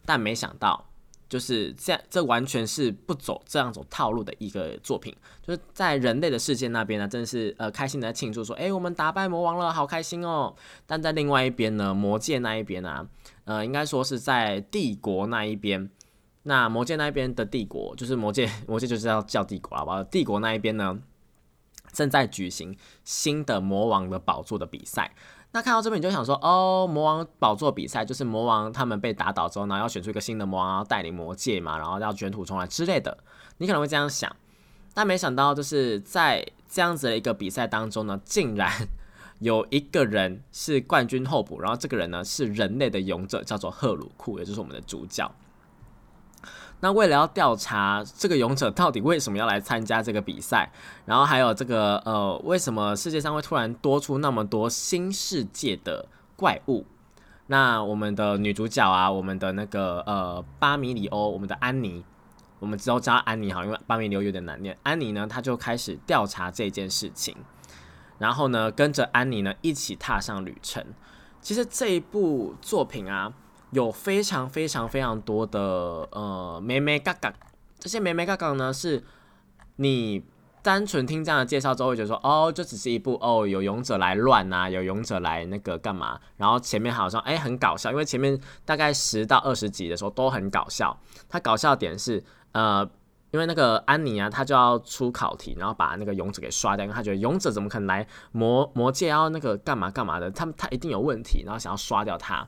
[0.05, 0.85] 但没想到。
[1.33, 5.11] 就是这样，这完全是不走这样走套路的一个作品。
[5.41, 10.55] 就是在人类的世界那边呢，真的是呃开心的庆祝，说哎，我们打败魔王了，好开心哦。
[10.85, 13.09] 但在另外一边呢，魔界那一边呢，
[13.45, 15.89] 呃，应该说是在帝国那一边。
[16.43, 20.03] 那魔界那一边的帝国，就是魔界，魔界就是要叫帝国好不好？
[20.03, 20.99] 帝国那一边呢，
[21.91, 25.15] 正在举行新的魔王的宝座的比赛。
[25.53, 33.15] 那看到这边你就想说，哦，魔王宝座比赛就是魔王他们被打倒之后，呢要选出一个新的魔王，要带领魔界嘛，然后要卷土重来之类的。
[33.59, 34.35] 你可能会这样想，
[34.95, 38.67] 但没想到就是在这样子的一个比赛当中呢，竟然
[39.39, 45.31] 有一个人是冠军候补，然后这个人呢是人类的勇者，叫做赫鲁库，也就是我们的主角。
[46.83, 50.69] 那为了要调查这个勇者到底为什么要来参加这个比赛，
[51.05, 56.85] 然后还有这个呃，为什么世界上会突然多出那么多新世界的怪物？
[57.47, 62.03] 那我们的女主角啊，我们的那个呃巴米里欧，我们的安妮，
[62.59, 64.77] 我们之后叫安妮好，因为巴米里欧有点难念。
[64.83, 67.33] 安妮呢，她就开始调查这件事情，
[68.17, 70.85] 然后呢，跟着安妮呢一起踏上旅程。
[71.39, 73.31] 其实这一部作品啊。
[73.73, 75.59] 有非常非常非常多的
[76.11, 77.33] 呃，咩咩嘎嘎，
[77.79, 79.03] 这些咩咩嘎嘎呢，是
[79.77, 80.23] 你
[80.61, 86.19] 单纯听这样的介绍之后，会觉得说，哦，这只是一部哦，有勇者来乱呐，有勇者来那个干嘛？
[86.37, 90.95] 然后前面好像哎很搞笑，因为前面大概十到二十集的时候都很搞笑。
[91.27, 92.87] 它搞笑点是呃，
[93.31, 100.29] 因为那个安妮啊，她就要出考题，然后把那个勇者给刷掉，因为她觉得勇者怎么可能来魔魔界要那个干嘛干嘛的？
[100.29, 102.47] 他们他一定有问题，然后想要刷掉他。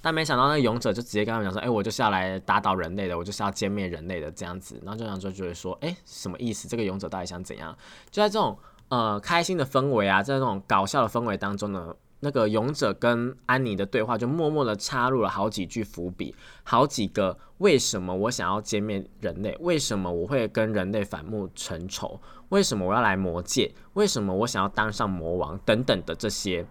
[0.00, 6.68] 但没想到那个勇者就直接跟他们讲说：“哎，我就是要来打倒人类的，我就是要歼灭人类的这样子。”然后就想就觉得说：“哎，什么意思？
[6.68, 7.76] 这个勇者到底想怎样？”
[8.10, 8.56] 就在这种
[8.88, 19.56] 呃开心的氛围啊，在这种搞笑的氛围当中呢，那个勇者跟安妮的对话就默默的插入了好几句伏笔，好几个为什么我想要歼灭人类？
[19.60, 22.20] 为什么我会跟人类反目成仇？
[22.50, 23.72] 为什么我要来魔界？
[23.92, 25.58] 为什么我想要当上魔王？
[25.64, 26.64] 等等的这些。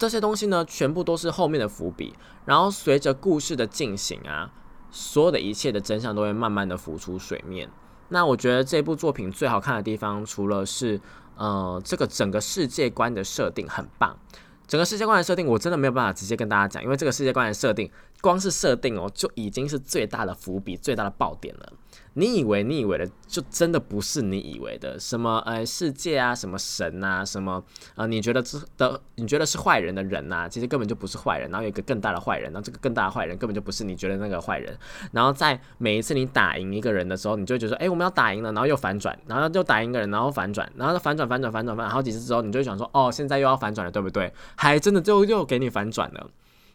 [0.00, 2.14] 这些东西呢，全部都是后面的伏笔，
[2.46, 4.50] 然后随着故事的进行啊，
[4.90, 7.68] 所有的一切的真相都会慢慢的浮出水面。
[8.08, 10.98] 那我觉得这部作品最好看的地方，除了是
[11.36, 14.18] 呃这个整个世界观的设定很棒，
[14.66, 17.90] 整个世界观的设定我真的没有办法直接跟大家讲，因为这个世界观的设定，
[18.22, 21.72] 光是设定哦就已经是最大的伏笔、最大的爆点了。
[22.14, 24.98] 你以为你以为的，就真的不是你以为的。
[24.98, 27.62] 什么呃世界啊，什么神啊，什么
[27.94, 31.50] 呃你觉得这的你觉得是坏人的人呐，其实根本就不是坏人。
[31.50, 34.76] 然后有一个更大的坏人，然后这个更大的坏人根本就不是你觉得那个坏人。
[35.12, 44.32] 然后在每一次你打赢一个人的时候，你就觉得哎我们要打赢了，然后又反转，然后又打赢一个人，然后反转，然后反转反转反转反转好几次之后，你就想说哦现在又要反转了，对不对？
[44.56, 46.28] 还真的就又给你反转了。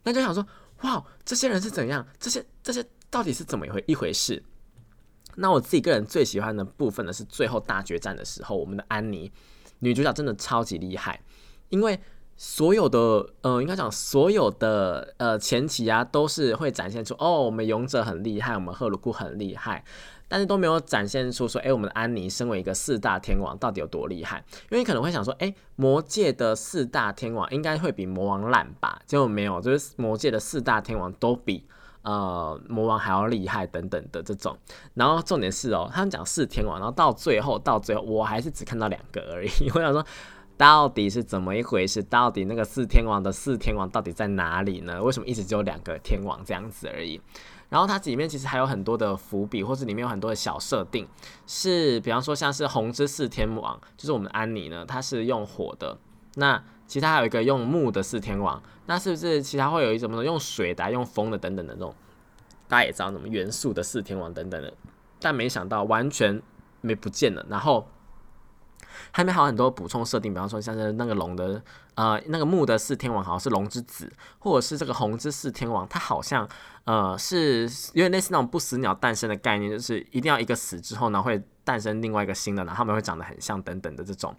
[0.04, 0.46] 那就想说
[0.84, 2.06] 哇这些人是怎样？
[2.20, 4.42] 这些这些到底是怎么一回一回事？
[5.36, 9.32] 那我自己个人最喜欢的部分呢，是最后大决战的时候，我们的安妮
[9.80, 11.22] 女主角真的超级厉害，
[11.70, 12.00] 因为
[12.38, 19.84] 所有的呃，应该讲所有的呃前期啊，都是会展现出哦，我们勇者很厉害，我们赫鲁库很厉害，
[20.28, 24.44] 但是都没有展现出说，哎，我们的安妮身为一个四大天王到底有多厉害？
[24.64, 29.02] 因为你可能会想说，哎，魔界的四大天王应该会比魔王烂吧？
[29.06, 31.66] 结果没有，就是魔界的四大天王都比。
[32.06, 34.56] 呃，魔王还要厉害等等的这种，
[34.94, 39.50] 然后重点是哦，他们讲四天王，然后到最后到最后，我还是只看到两个而已。
[39.74, 40.06] 我想说，
[40.56, 42.04] 到底是怎么一回事？
[42.04, 45.02] 到底那个四天王的四天王到底在哪里呢？
[45.02, 47.20] 为什么一直只有两个天王这样子而已？
[47.70, 51.08] 然后它里面其实还有很多的伏笔，或是里面有很多的小设定，
[51.48, 55.98] 是比方说像是红之四天王，就是我们安妮呢，她是用火的，
[56.36, 58.62] 那其他还有一个用木的四天王。
[58.88, 61.96] 那是不是其他会有一种什么用水的、用风的等等的这种？
[62.68, 64.74] 大家也知道什么元素的四天王等等的，
[65.20, 66.42] 但没想到完全
[66.82, 67.46] 没不见了。
[67.50, 67.88] 然后
[69.12, 71.62] 还没好很多补充设定，比方说像是那个龙的
[71.96, 76.48] 呃那个木的四天王好像是龙之子，或者是这个红之四天王，它好像
[76.86, 84.36] 呃是有点类似那种不死鸟诞生的概念，就是一定要一个死之后呢会诞生另外一个新的，然后他们会长得很像等等的这种。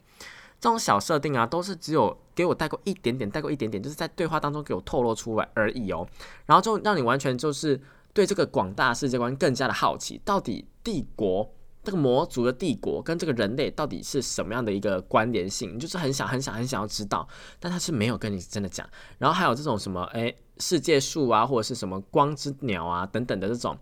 [0.58, 6.06] 这种小设定啊，都是只有给我带过一点点，带过一点点，就是在对话当中给我透露出来而已哦。
[6.46, 7.80] 然后就让你完全就是
[8.12, 11.52] 对这个广大世界观更加的好奇，到底帝国
[11.84, 17.28] 这个魔族的帝国跟这个人类到底是什么样的一个关联性，你就是很想很想很想要知道，
[17.60, 18.88] 但他是没有跟你真的讲。
[19.18, 23.78] 然后还有这种什么诶世界树啊，或者是什么光之鸟啊等等的这种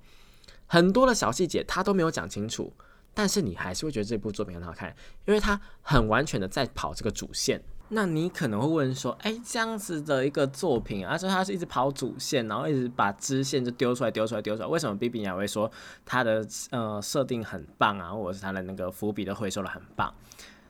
[0.67, 2.73] 很多的小细节，他都没有讲清楚。
[3.15, 7.63] 但是你还是会觉得这部作品很好看，因为它很完全的在跑这个主线。
[7.91, 15.71] 那你可能会问说，哎，这样子的一个作品，而且它是一直跑主线，然后一直把支线就丢出来、丢出来、丢出来，为什么 B B 也会说
[16.05, 20.13] 它的呃设定很棒啊，或者是它的那个伏笔都回收的很棒？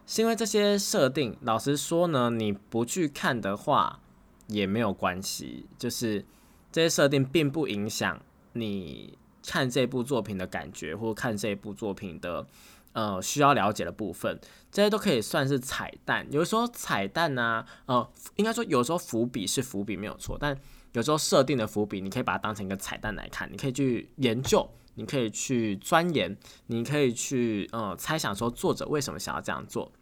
[0.07, 4.00] 是因为这些设定，老实说呢，你不去看的话
[4.48, 6.26] 也没有关系，就是
[6.72, 8.20] 这些设定并不影响
[8.52, 9.16] 你。
[9.46, 12.46] 看这部作品的感觉，或看这部作品的
[12.92, 14.40] 呃需要了解的部分，
[14.72, 16.26] 这些都可以算是彩蛋。
[16.30, 20.57] 有时候彩蛋呢，呃，应该说有时候伏笔是伏笔没有错，但
[20.92, 23.50] 有时候设定的伏笔，你可以把它当成一个彩蛋来看。
[23.52, 26.37] 你可以去研究，你可以去钻研，
[26.68, 29.92] 你可以去呃猜想说作者为什么想要这样做。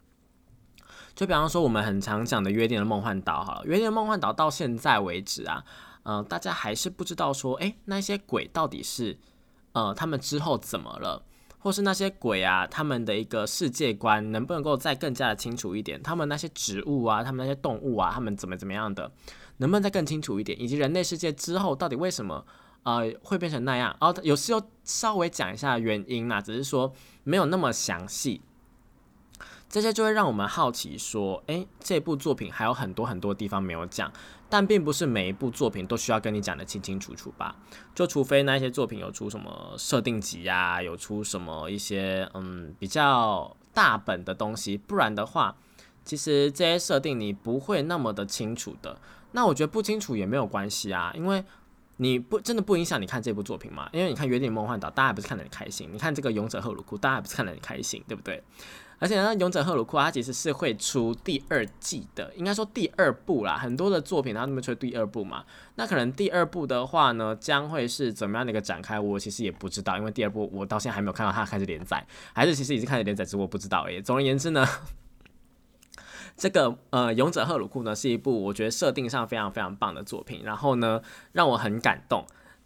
[1.15, 5.65] 就比方说我们很常讲的《约定的梦幻岛》好了，《约定的梦幻岛》到现在为止啊，
[6.05, 9.19] 嗯，大家还是不知道说，诶，那些鬼到底是。
[9.73, 11.23] 呃，他们之后怎么了？
[11.59, 16.03] 或是那些鬼啊，他们的一个世界观能不能够再更加的清楚一点？
[16.03, 19.11] 他们那些植物啊，他们那些动物啊，他们怎么怎么样的，
[19.59, 20.61] 能不能再更清楚一点？
[20.61, 22.45] 以及人类世界之后到底为什么
[22.83, 23.97] 呃会变成那样？
[24.01, 28.41] 哦有时候稍微讲一下原因啦，只是说没有那么详细。
[29.73, 34.13] 这些就会让我们好奇，说，诶，这部作品还有很多很多地方没有讲，
[34.51, 37.57] 但并不是每一部作品都需要跟你讲的清清楚楚吧？
[37.95, 45.57] 就除非那些作品有出什么设定集呀，有出什么一些嗯比较大本的东西，不然的话，
[46.05, 48.99] 其实这些设定你不会那么的清楚的。
[49.31, 51.43] 那我觉得不清楚也没有关系啊，因为
[51.97, 53.89] 你不真的不影响你看这部作品嘛？
[53.95, 55.89] 因为你看《约定梦幻岛》，大家不是看得很开心？
[55.91, 58.43] 你看这个《勇者赫鲁库》，大家不是看得很开心，对不对？
[59.03, 63.59] 而且呢，《勇者赫鲁库》它其实是会出第二季的，应该说第二部啦。
[63.59, 65.45] 很多的作品它那么出第二部嘛。
[65.75, 69.01] 那可能第二部的话呢，将会是怎么样的一个展开？
[69.01, 74.01] 我其实也不知道，因为第二部我到现在还没有看到它开始连载，还是其实已经开始连载，只是我不知道而已。
[74.01, 74.65] 总而言之呢，
[76.37, 82.25] 这个呃，《勇者赫鲁库》呢是一部我觉得设定上非常非常棒的作品，然后呢让我很感动。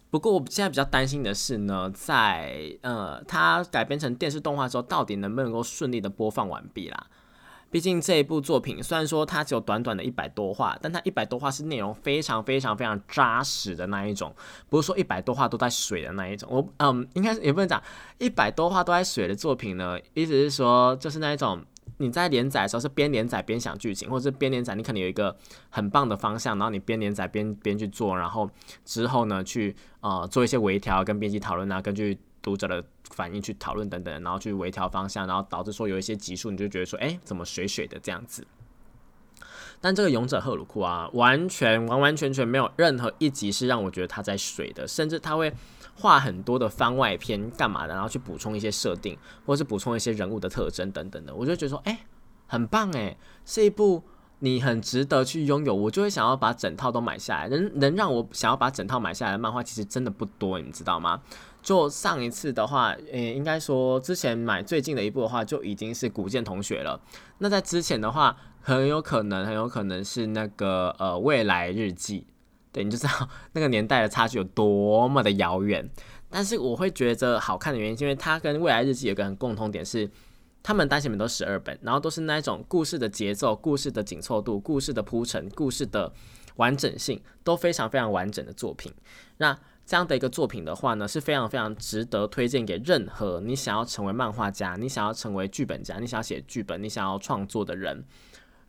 [0.09, 7.07] 不过我现在比较担心的是呢，在呃它改编成电视动画之后，到底能不能够顺利的播放完毕啦？
[7.69, 14.33] 毕竟这一部作品虽然说它只有短短的一百多话，但它一百多话是内容非常非常非常扎实的那一种，
[14.69, 16.49] 不是说一百多话都在水的那一种。
[16.49, 17.81] 我嗯，应该也不能讲
[18.17, 21.61] 一百多话都在水的作品呢，意思是说就是那一种。
[21.97, 25.35] 你在连载的时候是边连载边想剧情，或者是边连载你可能有一个
[25.69, 28.49] 很棒的方向，然后你边连载边边去做，然后
[28.85, 38.45] 之后呢去呃做一些微调跟编辑讨论啊，根据读者的反应去讨论等等，然后去微调方向，然后导致说有一些集数你就觉得说，哎，怎么水水的这样子。
[39.79, 45.53] 但这个勇者赫鲁库啊，完全完完全全没有任何一集是让我觉得他在水的，甚至他会。
[45.99, 51.99] 画很多的番外篇干嘛的，然后去补充一些设定，或是补充一些人物的特征等等的，我就觉得说，哎，
[52.45, 54.03] 很棒哎，是一部
[54.39, 57.49] 你很值得去拥有，我就会想要把整套都买下来。
[57.49, 61.19] 能能让我想要把整套买下来的漫画，其实真的不多，你知道吗？
[61.63, 67.01] 就上一次的话，呃，应该说之前买最近的一部的话，就已经是古剑同学了。
[67.39, 72.27] 那在之前的话，很有可能很有可能是那个呃未来日记。
[72.83, 75.89] 你就知道 那个年代的差距有多么的遥远。
[76.29, 80.09] 但是我会觉得好看的原因，因为它跟《未来日记》有个很共通点是，
[80.61, 86.11] 他们单行本都十二本，然后都是那一种故事的节奏、故事的紧凑度、故事的铺陈、故事的
[86.57, 88.93] 完整性都非常非常完整的作品。
[89.37, 98.03] 那这样的一个作品的话呢，是非常非常值得推荐给任何你想要成为漫画家、你想要成为剧本家、你想要写剧本、你想要创作的人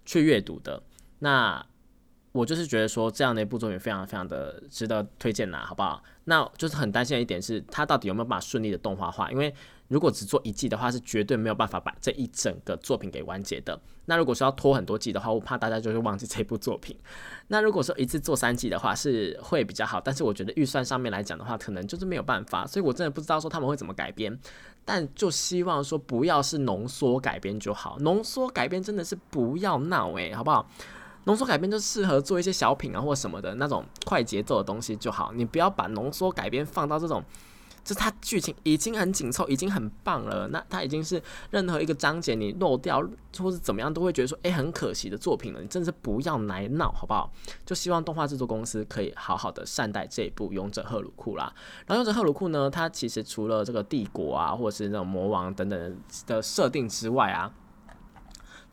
[0.07, 0.81] 去阅读的。
[1.19, 1.67] 那
[2.33, 6.03] 我就是觉得说这样的一部作品非常非常的值得推荐啦，好不好？
[6.25, 9.31] 那就是很担心的一点是，它到底有没有办法顺利的动画化？
[9.31, 9.53] 因为
[9.89, 13.81] 如果只做一季的话，是绝对没有办法把这一整个作品给完结的。
[14.05, 16.95] 那如果说要拖很多季的话，我怕大家就会忘记这部作品。
[17.49, 19.99] 那如果说一次做三季的话，是会比较好。
[19.99, 22.67] 但是我觉得预算上面来讲的话，可能就是没有办法。
[22.67, 24.39] 所以我真的不知道说他们会怎么改编。
[24.85, 30.69] 但就希望说不要是浓缩改编就好，浓缩改编真的是不要闹诶，好不好？
[31.29, 37.23] 浓缩改编就适合做一些小品啊或什么的那种快节奏的东西就好，你不要把浓缩改编放到这种。
[37.85, 40.47] 就它剧情已经很紧凑，已经很棒了。
[40.49, 43.03] 那它已经是任何一个章节你漏掉
[43.39, 45.63] 或是怎么样，都会觉得说，哎，很可惜的作品了。
[45.63, 47.33] 你真的是不要来闹，好不好？
[47.65, 51.51] 就希望动画制作公司可以好好的善待这一部《勇者赫鲁库》啦。
[51.87, 57.51] 然后《勇者赫鲁库》呢，它其实除了这个帝国啊，或者是那种魔王等等的设定之外啊，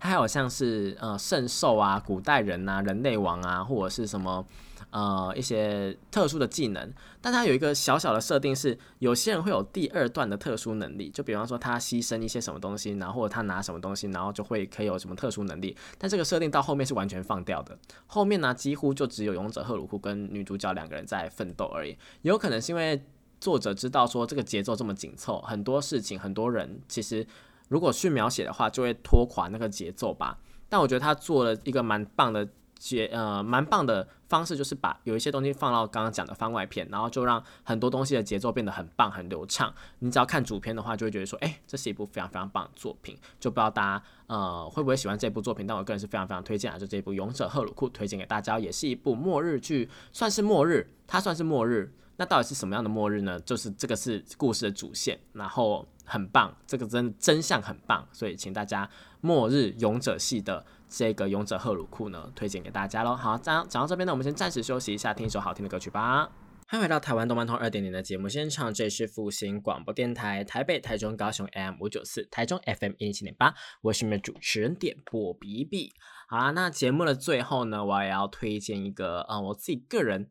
[0.06, 4.46] 还有像是呃圣兽啊、古代人啊、人类王啊，或者是什么。
[4.92, 6.90] 呃，一些特殊的技能，
[7.20, 15.76] 但它有一个小小的设定是，有些人会有第二段的特殊能力，就比方说他牺牲一些什么东西，然后或者他拿什么东西，然后就会可以有什么特殊能力。
[15.98, 17.78] 但这个设定到后面是完全放掉的，
[18.08, 21.98] 后面呢几乎就只有勇者赫鲁库跟女主角两个人在奋斗而已。
[22.22, 23.04] 有可能是因为
[23.42, 27.28] 作者知道说这个节奏这么紧凑，很多事情很多人其实
[27.68, 30.38] 如果去描写的话，就会拖垮那个节奏吧。
[30.70, 32.48] 但我觉得他做了一个蛮棒的。
[32.78, 39.74] 节呃蛮棒的方式，就是把有一些东西放到刚刚讲的番外篇，然后就让很多东西的节奏变得很棒、很流畅。
[40.00, 43.18] 你只要看主片的话，就会觉得说，哎，这是一部非常非常棒的作品。
[43.40, 51.94] 就不知道大家呃会不会喜欢这部作品，但我个人是非常非常推荐啊，就这部《勇者赫鲁库》推荐给大家，也是一部末日剧，算是末日，它算是末日。
[52.18, 53.40] 那到底是什么样的末日呢？
[53.40, 58.90] 就是这个是故事的主线，然后很棒，这个真真相很棒，所以请大家
[59.22, 60.66] 末日勇者系的。
[60.88, 63.16] 这个勇者赫鲁库呢，推荐给大家喽。
[63.16, 66.30] 好，讲讲到这边呢，我们先暂时休息一下，听一首好听的歌曲吧。
[66.68, 75.92] 欢迎回到台湾动漫通二点零的节目现场，这里是复兴广播电台台北、台中、高雄 M 五九四，台中 FM 一零七点八，我是你们主持人点播比比。
[76.30, 80.30] 好啦，那节目的最后呢，我也要推荐一个，呃，我自己个人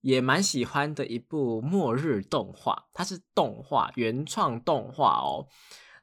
[0.00, 5.46] 也蛮喜欢的一部末日动画，它是动画原创动画哦。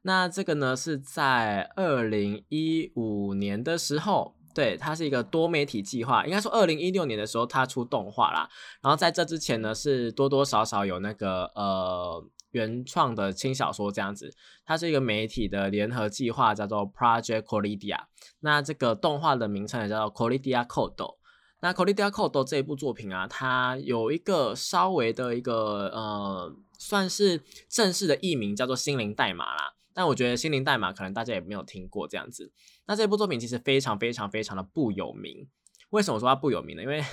[0.04, 6.26] 那这个呢，是在二零一五年的时候，对，它是一个多媒体计划。
[6.26, 8.48] 应该说，二零一六年的时候，它出动画啦。
[8.82, 14.34] 然后在这之前呢，是多多少少有那个呃原创的轻小说这样子。
[14.66, 18.00] 它是一个媒体的联合计划，叫做 Project Colidia。
[18.40, 21.18] 那这个动画的名称也叫做 Colidia Code。
[21.60, 29.74] 那 Colidia Code 这一部作品啊，它有一个稍微的一个呃，算是正式的译名，叫做心灵代码啦。
[29.94, 32.52] 但我觉得《心灵代码》可能大家也没有听过这样子。
[32.86, 35.50] 那这部作品其实非常非常非常的不有名。
[35.90, 36.84] 为什么说它不有名呢？
[36.84, 37.04] 因为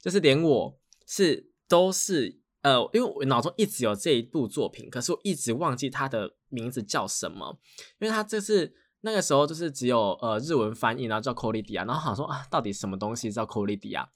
[0.00, 7.58] 就是连我是都是呃，因为我脑中一直有这一部作品，可是我一直忘记它的名字叫什么。
[7.98, 14.08] 因为它这是那个时候就是只有呃日文翻译，然后叫 c o l i d i a 然后好像说啊，到底什么东西叫 c o l i d i a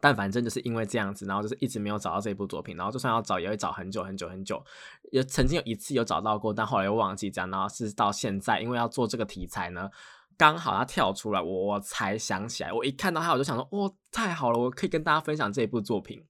[0.00, 4.62] 但反正就是因为这样子，然后就是一直没有找到这部作品，然后就算要找也会找很久很久很久。
[5.12, 7.50] 也曾经有一次有找到过，但后来又忘记这样。
[7.50, 9.88] 然后是到现在，因为要做这个题材呢，
[10.36, 12.70] 刚好它跳出来，我才想起来。
[12.70, 16.26] 我一看到它，我就想说，哇，太好了，我可以跟大家分享这部作品。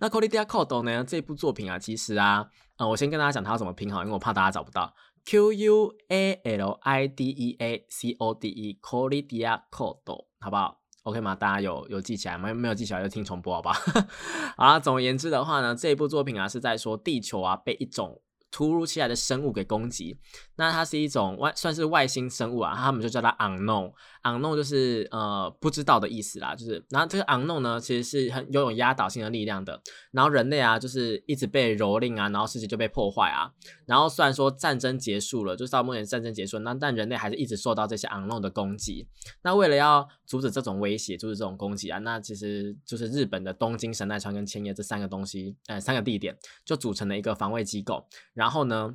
[0.00, 1.04] 那 Colidia Code 呢？
[1.04, 4.92] 这部作品啊，其实啊，呃，我先跟大家讲它怎么拼好，因为我怕大家找不到。
[5.24, 11.34] Q U A L I D E A C O D E Colidia Code，好不好？OK 吗？
[11.34, 12.52] 大家有有记起来吗？
[12.52, 13.72] 没有记起来就听重播好吧。
[14.56, 18.20] 好，总而言之的话呢，这一部作品啊是在说地球啊被一种。
[18.52, 20.16] 突如其来的生物给攻击，
[20.56, 29.80] 那它是一种外算是外星生物啊，他们就叫它 unknown，unknown 就是呃不知道的意思啦，就是然后这个 unknown 呢其实是很拥有压倒性的力量的，
[30.10, 33.50] 然后人类啊就是一直被蹂躏啊，然后世界就被破坏啊，
[33.86, 39.08] 然后虽然说战争结束了，就是到目前战争结束，那但人类还是一直受到这些 unknown 的攻击，
[39.42, 46.36] 那为了要阻止这种威胁，阻止这种攻击啊，那其实就是日本的东京神奈川跟千叶这三个东西，呃三个地点
[46.66, 48.06] 就组成了一个防卫机构。
[48.42, 48.92] 然后呢，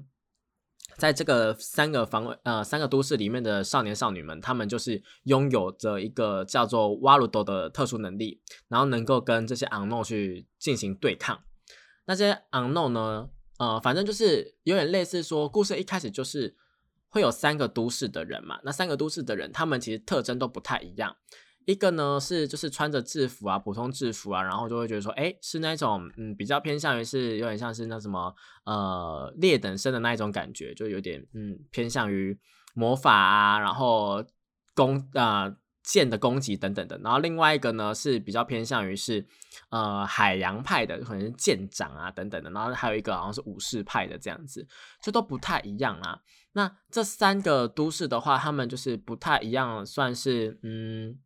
[0.98, 11.39] 在这个三个防卫呃三个都市里面的少年少女们，他们就是拥有着一个叫做瓦鲁多的特殊能力，然后能够跟这些昂诺去进行对抗。
[12.08, 16.54] 那这些昂诺呢，呃，反正就是有点类似说，故事一开始就是
[17.08, 21.16] 会有三个都市的人嘛，那三个都市的人，他们其实特征都不太一样。
[21.68, 32.39] 一个呢是就是穿着制服啊，普通制服啊，然后就会觉得说，哎，是那种嗯比较偏向于是有点像是那什么呃劣等生的那一种感觉，就有点嗯偏向于
[32.74, 34.24] 魔法啊，然后
[34.74, 35.53] 攻啊
[35.84, 36.97] 剑的攻击等等的。
[36.99, 39.26] 然后另外一个呢是比较偏向于是
[39.70, 42.49] 呃海洋派的，可能是舰长啊等等的。
[42.51, 44.65] 然后还有一个好像是武士派的这样子，
[45.01, 46.22] 这都不太一样啊。
[46.53, 51.20] 那这三个都市的话，他们就是不太一样，算是嗯。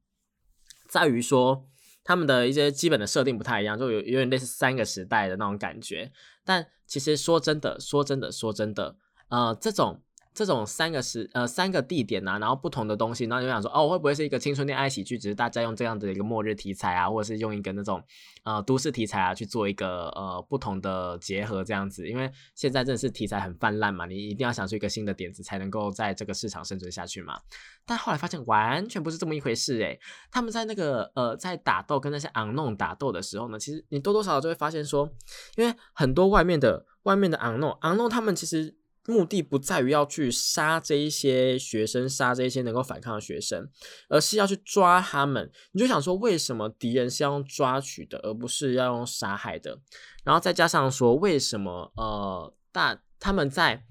[0.92, 1.66] 在于说，
[2.04, 6.12] 他们的一些基本的设定不太一样，就有有点类似三个时代的那种感觉。
[6.44, 8.98] 但其实说真的，说真的，说真的，
[9.30, 10.02] 呃，这种。
[10.34, 15.20] 这种三个时呃三个地点呐，然后不同的东西，然后就想说哦，会不会是一个青春恋爱喜剧？
[15.20, 18.02] 只是大家用这样的一个末日题材啊，或者是用一个那种
[18.44, 22.08] 呃都市题材啊去做一个呃不同的结合这样子。
[22.08, 27.38] 因为现在真的是题材很泛滥嘛，你一定要想出一个新的点子才能够在这个市场生存下去嘛。
[27.86, 30.00] 但后来发现完全不是这么一回事诶，
[30.32, 35.10] 他们在那个呃在打斗跟那些昂弄打斗的时候呢，其实你多多少少就会发现说，
[35.58, 38.78] 因为很多外面的外面的昂弄昂弄他们其实。
[39.08, 43.68] 目的不在于要去杀这一些学生，杀这一些能够反抗的学生，
[44.10, 45.52] 而是要去抓他们。
[45.72, 49.80] 你就想说，为什么敌人是用抓取的，而不是要用杀害的？
[50.24, 53.84] 然后再加上说，为什么呃，大他们在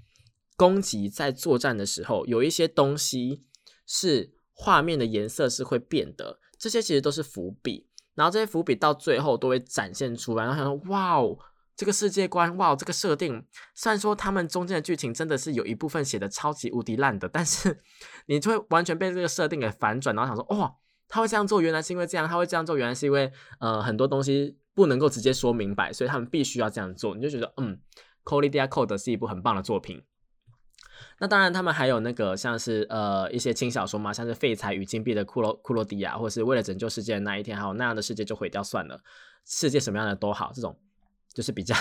[0.56, 3.42] 攻击、在作战的时候，有一些东西
[3.86, 7.88] 是画面的颜色是会变的，这些其实都是伏笔。
[8.14, 11.38] 然后这些伏笔到最后都会展现出来，然后想说，哇哦！
[11.80, 13.42] 这个世界观，哇，这个设定，
[13.74, 17.82] 虽然说他们中间的剧情真的是有一部分写的超级无敌烂的，但是
[18.26, 20.70] 你就会完全被这个设定给反转，然后想说，哇，
[21.08, 27.80] 他会这样做，原来是因为这样，他会这样做，原来是因为呃很多东西不能够直接说明白，所以他们必须要这样做，你就觉得，嗯
[28.24, 30.02] Colidia Code 是一部很棒的作品。
[31.18, 39.00] 那当然，他们还有那个像是呃一些轻小说嘛，像是废材与金币的库洛库洛迪亚，或是为了拯救世界的那一天，还有那样的世界就毁掉算了，
[39.46, 40.78] 世界什么样的都好，这种。
[41.32, 41.74] 就是比较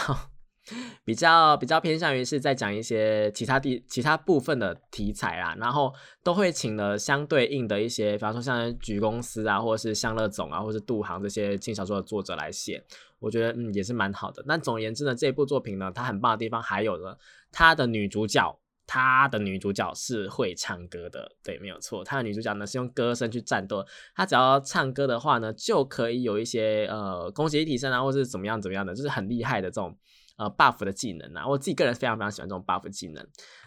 [1.03, 5.93] 比较比较偏向于是在讲一些其他地其他部分的题材啦，然后
[6.23, 12.83] 都会请了相对应的一些，比方说像菊公司啊，或者是向乐总啊，或者是杜航这些轻小说的作者来写，
[13.19, 14.43] 我觉得嗯也是蛮好的。
[14.47, 17.15] 但总而言之呢，这部作品呢，它很棒的地方还有呢，
[17.51, 18.59] 它的女主角。
[18.91, 22.03] 她的女主角是会唱歌的，对，没有错。
[22.03, 23.85] 她的女主角呢是用歌声去战斗，
[24.15, 29.95] 她只要唱歌的话呢，就可以有一些呃攻击力提升啊，或是怎么样怎么样的，就是很厉害的这种
[30.37, 31.47] 呃 buff 的技能啊。
[31.47, 33.23] 我自己个人非常非常喜欢这种 buff 技能。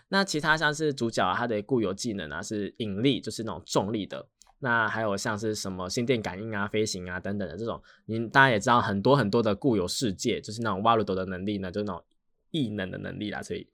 [0.08, 4.26] 那其他像是主角啊，他的固有技能啊是引力，就是那种重力的。
[4.58, 12.04] 那还有像是什么心电感应啊、飞行啊等等的这种，您大家也知道很多很多的固有世界，就是那种瓦鲁多的能力呢，就是那种
[12.50, 13.68] 异能的能力啦，所以。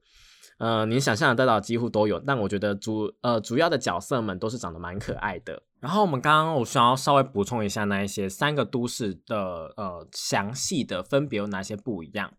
[0.58, 5.62] 呃，你想象得到几乎都有，但我觉得主呃主要的角色们都是长得蛮可爱的。
[5.80, 12.32] 然后我们刚刚我需要稍微补充一下那一些三个都市的呃详细的分别有哪些不一样。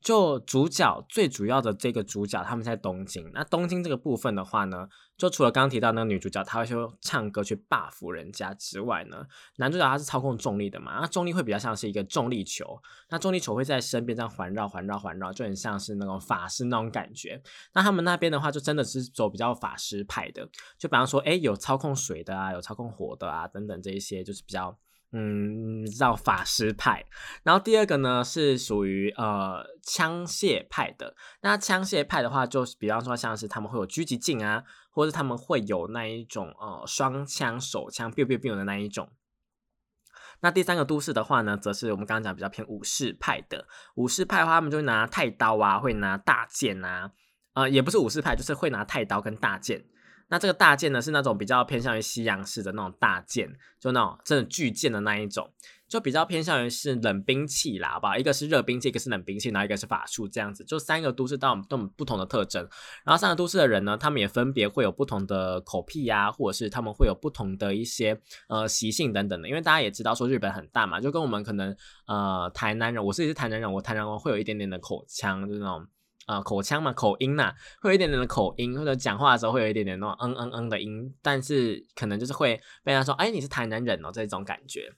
[0.00, 3.30] 就主角最主要的这个主角，他们在东京。
[3.34, 9.26] 那东京这个部分的话呢，就除了刚提到那个女主角，她会说唱歌去 buff 人家之外呢，
[9.56, 12.80] 男主角他是操控重力的嘛，那重力会比较像是一个重力球，
[13.10, 17.42] 那重力球会在身边这样环绕、环绕、环绕，就很像是那种法师那种感觉。
[17.74, 24.78] 那他们那边的话，就真的是走比较法师派的，就比方说，哎，有操控水的啊，有操控火的啊，等等这一些，就是比较。
[25.10, 27.02] 嗯，叫法师派，
[27.42, 31.14] 然后第二个呢是属于呃枪械派的。
[31.40, 39.10] 那枪械派的话，就是比方说像是他们会有狙击镜啊，或者他们会有那一种呃双枪手枪，biu biu biu 的那一种。
[40.40, 43.66] 那第三个都市的话呢，则是我们刚刚讲比较偏武士派的。
[43.94, 47.10] 武士派的话，他们就会拿太刀啊，会拿大剑啊，
[47.54, 49.86] 呃，也不是武士派，就是会拿太刀跟大剑。
[50.30, 53.50] 那这个大剑呢，是那种比较偏向于西洋式的那种大剑，
[53.80, 55.50] 就那种真的巨剑的那一种，
[55.88, 58.14] 就比较偏向于是冷兵器啦，好不好？
[58.14, 62.62] 一个是热兵器，一个是冷兵器，然后一个是法术，这样子，就三个都市都有都不同的特征。
[63.04, 69.48] 然后三个都市的人呢，他们也分别会有不同的口癖呀，或者是他们会有不同的一些呃习性等等的。
[69.48, 71.74] 因为大家也知道说日本很大嘛，就跟我们可能
[72.06, 75.86] 呃台南人，我自己是台南人，我台南人会有一点点的口腔，就是那种。
[76.28, 84.92] 呃，口腔嘛，口音呐，会有一点点的口音，或者讲话的时候会有一点点那种嗯嗯嗯的音，但是可能就是会被他说，哎，你是台南人哦，这种感觉。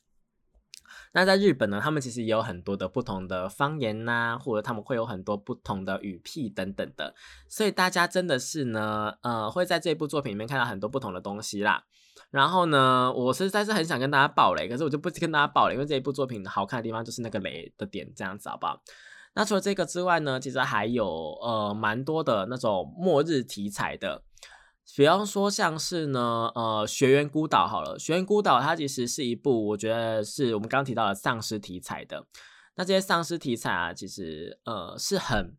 [1.12, 7.14] 那在日本呢，他们其实也有很多的不同的方言呐，或者他们会有很多不同的语癖等等的，
[7.49, 11.85] 所以大家真的是呢，呃，会在这部作品里面看到很多不同的东西啦。
[12.31, 18.81] 然后呢，我实在是很想跟大家爆雷，可是我就不跟大家爆雷，因为这一部作品好看的地方就是那个雷的点，这样子好不好？
[19.33, 21.07] 那除了这个之外呢，其实还有
[21.41, 24.22] 呃蛮多的那种末日题材的，
[24.97, 32.26] 比方说像是呢呃《学员孤岛》好了，《学员孤岛》它其实是一部我觉得是我们刚刚提到的丧尸题材的。
[32.74, 35.57] 那这些丧尸题材啊，其实呃是很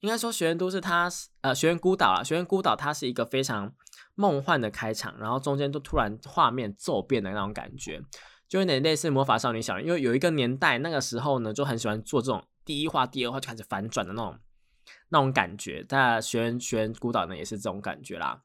[0.00, 1.10] 应该说《学员都市》它
[1.40, 3.72] 呃《学员孤岛》啊，《学员孤岛》它是一个非常
[4.14, 8.02] 梦幻的开场，然后中间就突然画面骤变的那种感觉，
[8.46, 12.44] 就有点类似《魔法少女小圆》，因为有一个年代那个时候呢，就很喜欢做这种。
[12.66, 14.38] 第一话、第二话就开始反转的那种、
[15.08, 18.42] 那种感觉，在《学员学员孤岛》呢也是这种感觉啦。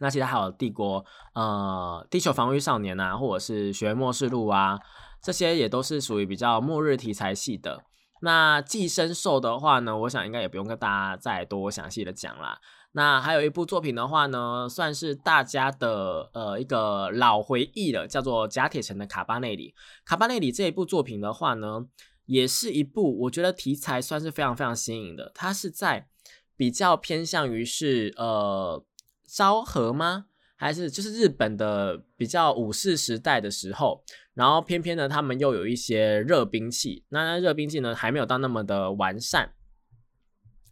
[0.00, 1.04] 那其他还有帝国
[1.34, 4.78] 呃地球防御少年啊，或者是学末世录啊，
[5.22, 7.84] 这些也都是属于比较末日题材系的。
[8.22, 12.58] 那寄生兽的话呢，我想应该也不用跟大家再多详细的讲啦。
[12.92, 19.70] 那还有一部作品的话呢，算是大家的呃一个老回忆了，叫做《甲铁城的卡巴内里》。
[20.04, 21.86] 卡巴内里这一部作品的话呢，
[22.26, 25.30] 也是一部我觉得题材算是非常非常新颖的。
[25.34, 26.08] 它是在
[26.56, 28.84] 比较偏向于是呃
[29.26, 30.26] 昭和吗？
[30.56, 34.04] 还是就是日本的比较武士时代的时候，
[34.34, 39.52] 然后偏偏呢他们又有一些热兵器，那热兵器呢还没有到那么的完善。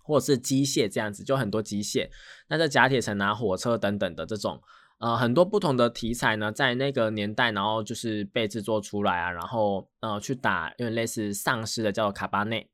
[0.05, 2.09] 或者是机械这样子，就很多机械。
[2.49, 4.59] 那在甲铁城啊、火车等等的这种，
[4.99, 12.69] 呃，很多不同的题材呢，在那个年代，然后就是被制作出来啊，然后呃，去打因为类似丧尸的，叫做卡巴内。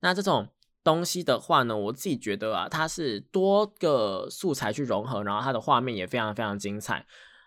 [0.00, 0.48] 那这种
[0.82, 7.04] 东西的话呢，我自己觉得啊，它是多个素材去融合，然后它的画面也非常非常精彩。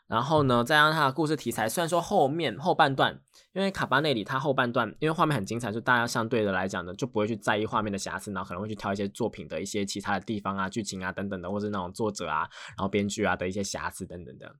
[0.09, 3.21] 然后呢，再让它的故事题材，虽然说后面后半段，
[3.53, 12.39] 因为卡巴内里它后半段，因为画面很精彩，就大家相对的来讲呢，就不会去在意画面的瑕疵，然后可能会去挑一些作品的一些其他的地方啊、剧情啊等等的，或是那种作者啊、
[12.69, 14.51] 然后编剧啊的一些瑕疵等等的。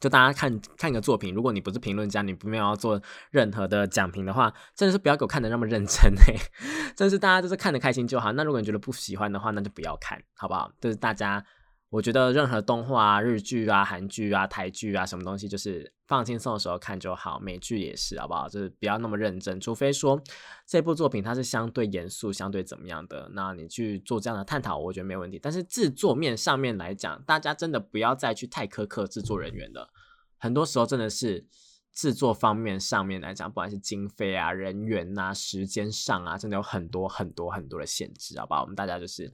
[0.00, 2.98] 就大家看看个作品，如果你不是评论家，你不没有要做
[3.30, 6.34] 任何的讲评的话，真的是不要给我看的那么认真哎，
[6.96, 8.32] 真是大家就是看的开心就好。
[8.32, 10.72] 那如果你觉得不喜欢的话，那就不要看好不好？
[10.80, 11.44] 就是大家。
[11.90, 17.40] 我觉得任何动画啊、日剧啊、韩剧啊、台剧啊，什么东西就是放轻松的时候看就好。
[17.40, 18.46] 美剧也是，好不好？
[18.46, 20.22] 就是不要那么认真，除非说
[20.66, 25.38] 这部作品它是相对严肃、相对怎么样的，那你去做这样的探讨，我觉得没问题。
[25.42, 29.90] 但是制作面上面来讲，大家真的不要再去太苛刻制作人员了。
[30.36, 31.46] 很多时候真的是
[31.94, 38.60] 制作方面上面来讲，不管是经费啊、人员啊、时间上啊，真的有很多很多很多的限制，好不好？
[38.60, 39.32] 我们大家就是。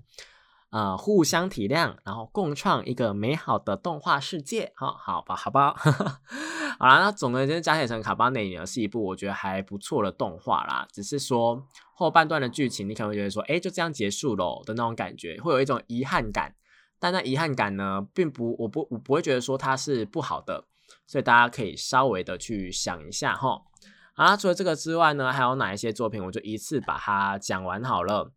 [0.74, 5.72] 呃，互相体谅，然后共创一个美好的动画世界，哈好吧，好吧，
[6.80, 11.64] 好啦，那总的就是《加铁城卡巴内》呢是一部我觉得还不错的动画啦，只是说
[11.94, 16.56] 后半段的剧情，你可能会觉得说，哎，就这样结束喽的那种感觉，会有一种遗憾感。
[16.98, 20.64] 但那遗憾感呢，并不，我不，我不会觉得说它是不好的，
[21.06, 23.62] 所以大家可以稍微的去想一下哈。
[24.14, 28.32] 啊，除了这个之外呢，还有哪一些作品，我就一次把它讲完好了。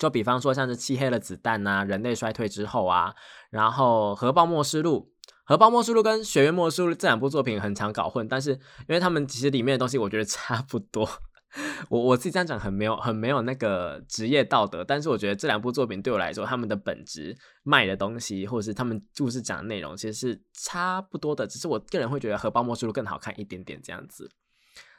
[0.00, 3.14] 就比方说像是漆黑的子弹呐，人类衰退之后啊，
[3.50, 5.12] 然后核爆末世录，
[5.44, 11.06] 核爆末世录跟血月末世录这两部作品很常搞混，但是因为他们其实里面的东西我觉得差不多，
[11.90, 24.30] 我我自己这样讲很没有很没有那个职业道德，但是我觉得这两部作品对我来说，他们的本质卖的东西或者是他们故事讲的内容其实是差不多的，只是我个人会觉得核爆末世录更好看一点点这样子。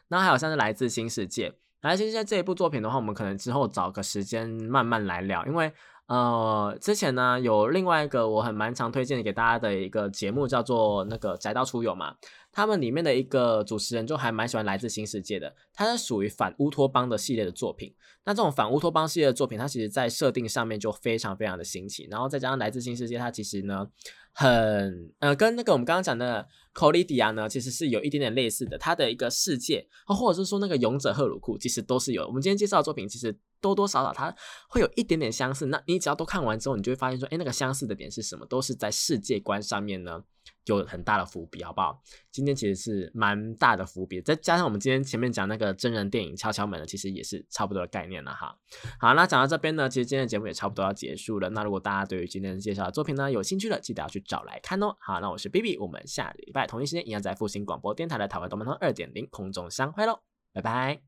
[0.10, 1.56] 那还有像是来自新世界。
[1.82, 5.71] 来，其实在这一部作品的话，我们可能之后找个时间慢慢来聊，因为
[6.12, 12.14] 呃，之前呢有另外一个我很蛮常推荐给大家的一个节目，叫做那个宅道出游嘛，
[12.51, 17.95] 他们里面的一个主持人就还蛮喜欢来自新世界的，它是属于反乌托邦的系列的作品。
[18.26, 23.88] 那这种反乌托邦系列的作品，它其实在设定上面就非常非常的新奇，然后再加上来自新世界，它其实呢。
[24.34, 28.78] 很呃，跟那个我们刚刚讲的 c o l i d i a 呢，其实是有一点点类似的。
[28.78, 32.26] 它的一个世界，或者是说那个勇者赫鲁库，其实都是有。
[32.26, 34.34] 我们今天介绍的作品，其实多多少少它
[34.68, 35.68] 会有一点点相似。
[35.68, 38.45] 那你只要都看完之后，你就会发现说，哎，那个相似的点是什么？
[38.47, 40.24] 都是在世界观上面呢。
[40.66, 41.99] 有很大的伏笔，好不好？
[42.32, 48.55] 今天其实是蛮大的伏笔，再加上我们今天前面讲那个真人电影《敲敲门》呢，其实也是差不多的概念了哈。
[48.99, 51.49] 好，那讲到这边呢，其实今天的节目也差不多要结束了。
[51.49, 54.95] 那如果大家对于今天介绍的作品呢有兴趣的，记得要去找来看哦。
[54.99, 60.20] 好，那我是 B B，我们下礼拜同一时间一样在复兴广播电台的台湾动漫通二点零空中相会喽，
[60.53, 60.99] 拜拜。